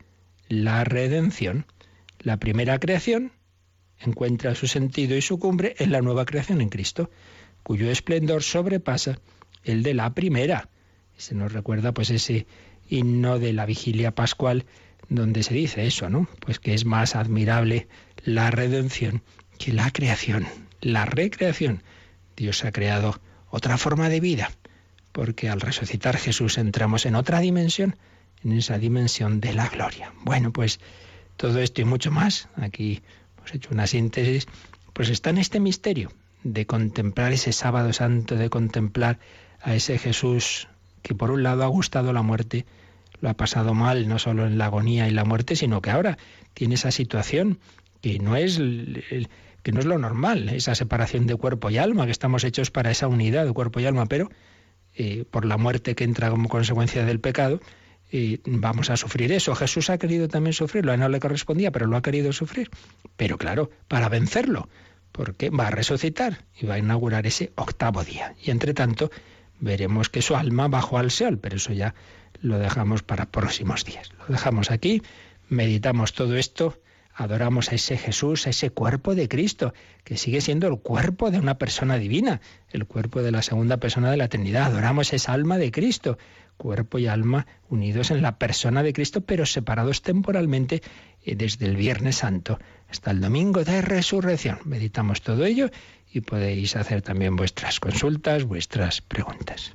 [0.49, 1.65] la redención.
[2.19, 3.31] La primera creación
[3.99, 7.09] encuentra su sentido y su cumbre en la nueva creación en Cristo,
[7.63, 9.19] cuyo esplendor sobrepasa
[9.63, 10.69] el de la primera.
[11.17, 12.47] Se nos recuerda pues ese
[12.89, 14.65] himno de la vigilia pascual
[15.09, 16.27] donde se dice eso, ¿no?
[16.39, 17.87] Pues que es más admirable
[18.23, 19.21] la redención
[19.57, 20.47] que la creación,
[20.81, 21.83] la recreación.
[22.35, 24.51] Dios ha creado otra forma de vida,
[25.11, 27.95] porque al resucitar Jesús entramos en otra dimensión,
[28.43, 30.13] en esa dimensión de la gloria.
[30.23, 30.79] Bueno, pues
[31.37, 33.01] todo esto y mucho más aquí
[33.37, 34.47] hemos hecho una síntesis,
[34.93, 36.11] pues está en este misterio
[36.43, 39.19] de contemplar ese sábado santo, de contemplar
[39.61, 40.67] a ese Jesús
[41.03, 42.65] que por un lado ha gustado la muerte,
[43.21, 46.17] lo ha pasado mal, no solo en la agonía y la muerte, sino que ahora
[46.53, 47.59] tiene esa situación
[48.01, 52.11] que no es que no es lo normal, esa separación de cuerpo y alma, que
[52.11, 54.29] estamos hechos para esa unidad de cuerpo y alma, pero
[54.95, 57.61] eh, por la muerte que entra como consecuencia del pecado,
[58.11, 59.55] y vamos a sufrir eso.
[59.55, 62.69] Jesús ha querido también sufrirlo, a él no le correspondía, pero lo ha querido sufrir.
[63.15, 64.69] Pero claro, para vencerlo,
[65.11, 68.35] porque va a resucitar y va a inaugurar ese octavo día.
[68.43, 69.09] Y entre tanto,
[69.63, 71.95] veremos que su alma bajó al Seol, pero eso ya
[72.41, 74.11] lo dejamos para próximos días.
[74.19, 75.01] Lo dejamos aquí,
[75.47, 76.81] meditamos todo esto,
[77.13, 81.39] adoramos a ese Jesús, a ese cuerpo de Cristo, que sigue siendo el cuerpo de
[81.39, 82.41] una persona divina,
[82.71, 84.65] el cuerpo de la segunda persona de la Trinidad.
[84.65, 86.17] Adoramos esa alma de Cristo,
[86.57, 90.81] cuerpo y alma unidos en la persona de Cristo, pero separados temporalmente
[91.23, 92.59] eh, desde el Viernes Santo
[92.89, 94.59] hasta el domingo de resurrección.
[94.65, 95.69] Meditamos todo ello
[96.13, 99.73] y podéis hacer también vuestras consultas, vuestras preguntas.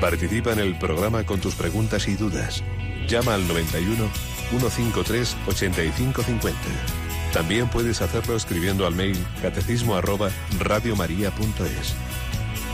[0.00, 2.62] Participa en el programa con tus preguntas y dudas.
[3.06, 4.08] Llama al 91
[4.48, 6.58] 153 8550.
[7.32, 11.94] También puedes hacerlo escribiendo al mail catecismo arroba radiomaria.es.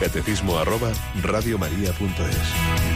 [0.01, 2.96] Catecismo arroba radiomaria.es.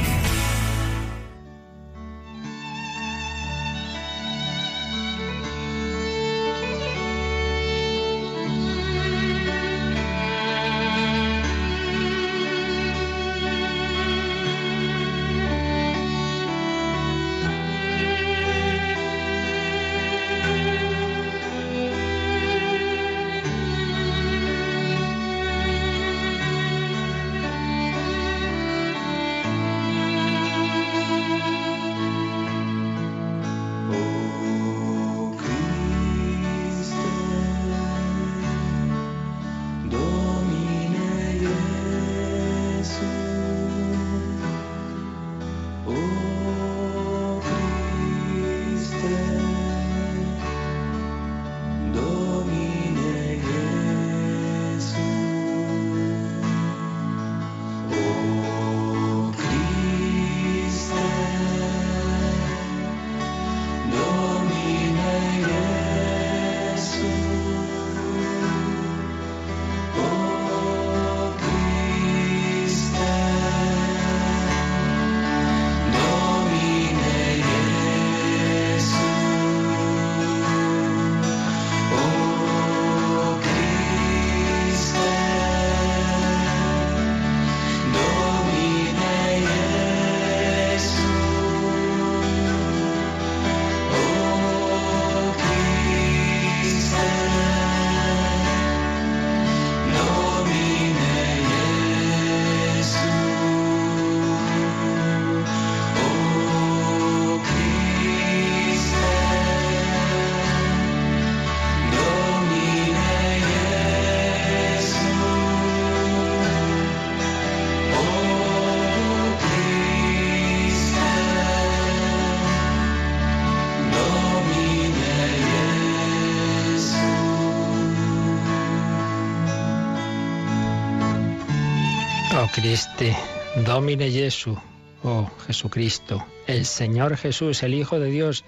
[132.60, 133.16] Christe,
[133.64, 134.54] Domine Jesu,
[135.02, 138.44] oh Jesucristo, el Señor Jesús, el Hijo de Dios,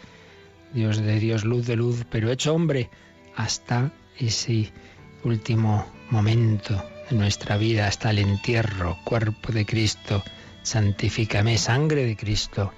[0.74, 2.90] Dios de Dios, luz de luz, pero hecho hombre,
[3.36, 4.70] hasta ese
[5.24, 10.22] último momento de nuestra vida, hasta el entierro, cuerpo de Cristo,
[10.62, 12.70] santifícame, sangre de Cristo,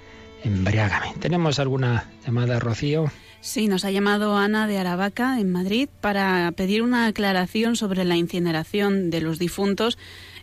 [0.44, 1.14] embriágame.
[1.18, 3.10] ¿Tenemos alguna llamada, Rocío?
[3.40, 8.16] Sí, nos ha llamado Ana de Aravaca, en Madrid, para pedir una aclaración sobre la
[8.16, 9.98] incineración de los difuntos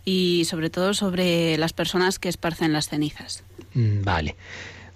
[0.05, 3.43] y sobre todo sobre las personas que esparcen las cenizas.
[3.73, 4.35] Mm, vale.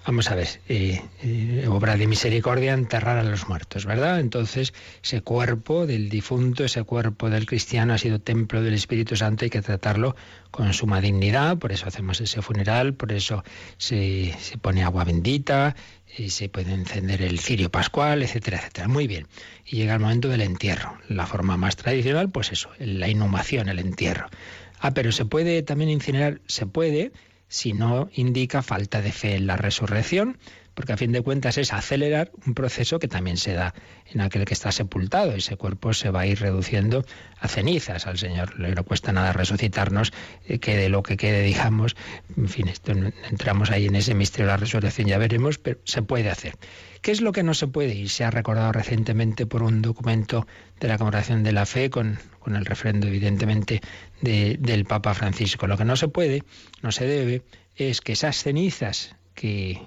[0.06, 4.20] Vamos a ver, eh, eh, obra de misericordia enterrar a los muertos, ¿verdad?
[4.20, 4.72] Entonces,
[5.04, 9.50] ese cuerpo del difunto, ese cuerpo del cristiano ha sido templo del Espíritu Santo, hay
[9.50, 10.16] que tratarlo
[10.52, 13.44] con suma dignidad, por eso hacemos ese funeral, por eso
[13.78, 15.76] se, se pone agua bendita,
[16.18, 18.88] y se puede encender el cirio pascual, etcétera, etcétera.
[18.88, 19.28] Muy bien.
[19.66, 20.98] Y llega el momento del entierro.
[21.10, 24.28] La forma más tradicional, pues eso, la inhumación, el entierro.
[24.88, 27.12] Ah, pero se puede también incinerar, se puede,
[27.48, 30.38] si no indica falta de fe en la resurrección,
[30.76, 33.74] porque a fin de cuentas es acelerar un proceso que también se da
[34.12, 35.32] en aquel que está sepultado.
[35.32, 37.06] Ese cuerpo se va a ir reduciendo
[37.40, 38.06] a cenizas.
[38.06, 40.14] Al Señor le no cuesta nada resucitarnos,
[40.48, 41.96] eh, que de lo que quede, digamos,
[42.38, 46.02] en fin, esto, entramos ahí en ese misterio de la resurrección, ya veremos, pero se
[46.02, 46.56] puede hacer.
[47.02, 47.96] ¿Qué es lo que no se puede?
[47.96, 50.46] Y se ha recordado recientemente por un documento
[50.80, 53.82] de la Congregación de la Fe, con, con el refrendo, evidentemente,
[54.22, 55.68] de, del Papa Francisco.
[55.68, 56.44] Lo que no se puede,
[56.82, 57.44] no se debe,
[57.76, 59.82] es que esas cenizas que,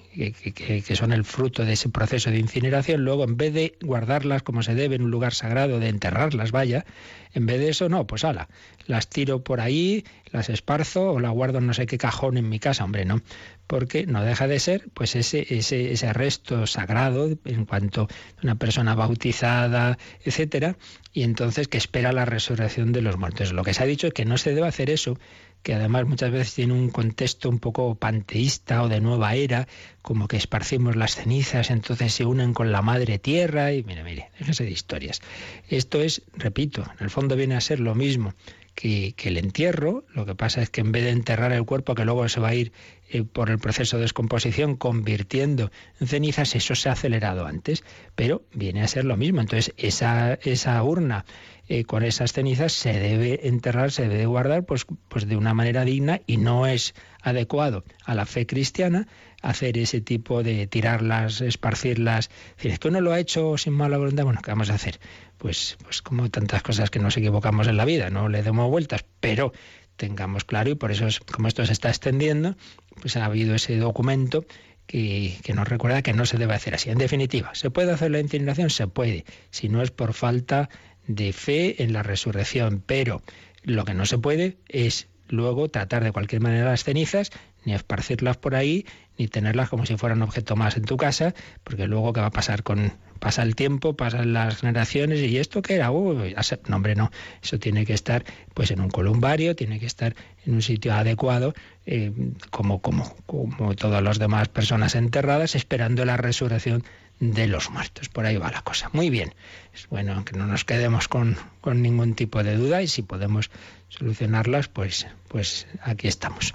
[0.86, 4.62] que, son el fruto de ese proceso de incineración, luego en vez de guardarlas como
[4.62, 6.84] se debe en un lugar sagrado, de enterrarlas, vaya,
[7.32, 8.48] en vez de eso, no, pues ala,
[8.86, 12.48] las tiro por ahí, las esparzo o las guardo en no sé qué cajón en
[12.48, 13.22] mi casa, hombre, no,
[13.68, 18.54] porque no deja de ser pues ese, ese, ese resto sagrado en cuanto a una
[18.56, 20.76] persona bautizada, etcétera,
[21.12, 23.52] y entonces que espera la resurrección de los muertos.
[23.52, 25.18] Lo que se ha dicho es que no se debe hacer eso,
[25.62, 29.68] que además muchas veces tiene un contexto un poco panteísta o de nueva era,
[30.00, 34.30] como que esparcimos las cenizas, entonces se unen con la madre tierra y mire, mire,
[34.38, 35.20] déjese de historias.
[35.68, 38.32] Esto es, repito, en el fondo viene a ser lo mismo
[38.78, 41.96] que, que, el entierro, lo que pasa es que en vez de enterrar el cuerpo,
[41.96, 42.70] que luego se va a ir
[43.10, 47.82] eh, por el proceso de descomposición convirtiendo en cenizas, eso se ha acelerado antes,
[48.14, 49.40] pero viene a ser lo mismo.
[49.40, 51.24] Entonces, esa, esa urna
[51.66, 55.84] eh, con esas cenizas se debe enterrar, se debe guardar pues, pues de una manera
[55.84, 59.08] digna y no es adecuado a la fe cristiana
[59.42, 62.30] hacer ese tipo de tirarlas, esparcirlas.
[62.58, 64.98] Es que uno lo ha hecho sin mala voluntad, bueno, ¿qué vamos a hacer?
[65.38, 69.04] Pues, pues como tantas cosas que nos equivocamos en la vida, no le demos vueltas,
[69.20, 69.52] pero
[69.96, 72.56] tengamos claro, y por eso es, como esto se está extendiendo,
[73.00, 74.44] pues ha habido ese documento
[74.86, 76.90] que, que, nos recuerda que no se debe hacer así.
[76.90, 78.70] En definitiva, ¿se puede hacer la incineración?
[78.70, 80.70] Se puede, si no es por falta
[81.06, 83.22] de fe en la resurrección, pero
[83.62, 87.30] lo que no se puede es luego tratar de cualquier manera las cenizas,
[87.64, 88.86] ni esparcirlas por ahí,
[89.18, 91.34] ni tenerlas como si fueran objeto más en tu casa,
[91.64, 95.60] porque luego qué va a pasar con pasa el tiempo, pasan las generaciones y esto
[95.60, 97.10] qué era, no hombre no,
[97.42, 100.14] eso tiene que estar pues en un columbario, tiene que estar
[100.46, 101.52] en un sitio adecuado,
[101.84, 102.12] eh,
[102.50, 106.84] como como como todas las demás personas enterradas, esperando la resurrección
[107.20, 108.08] de los muertos.
[108.08, 108.90] Por ahí va la cosa.
[108.92, 109.34] Muy bien.
[109.74, 113.50] Es bueno que no nos quedemos con, ningún tipo de duda y si podemos
[113.88, 116.54] solucionarlas, pues, pues aquí estamos.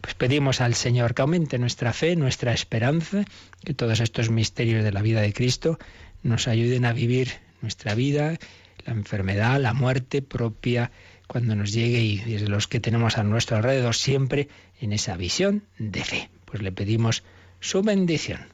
[0.00, 3.24] Pues pedimos al Señor que aumente nuestra fe, nuestra esperanza,
[3.64, 5.78] que todos estos misterios de la vida de Cristo
[6.22, 8.38] nos ayuden a vivir nuestra vida,
[8.84, 10.90] la enfermedad, la muerte propia,
[11.26, 14.48] cuando nos llegue y desde los que tenemos a nuestro alrededor siempre
[14.78, 16.30] en esa visión de fe.
[16.44, 17.24] Pues le pedimos
[17.60, 18.53] su bendición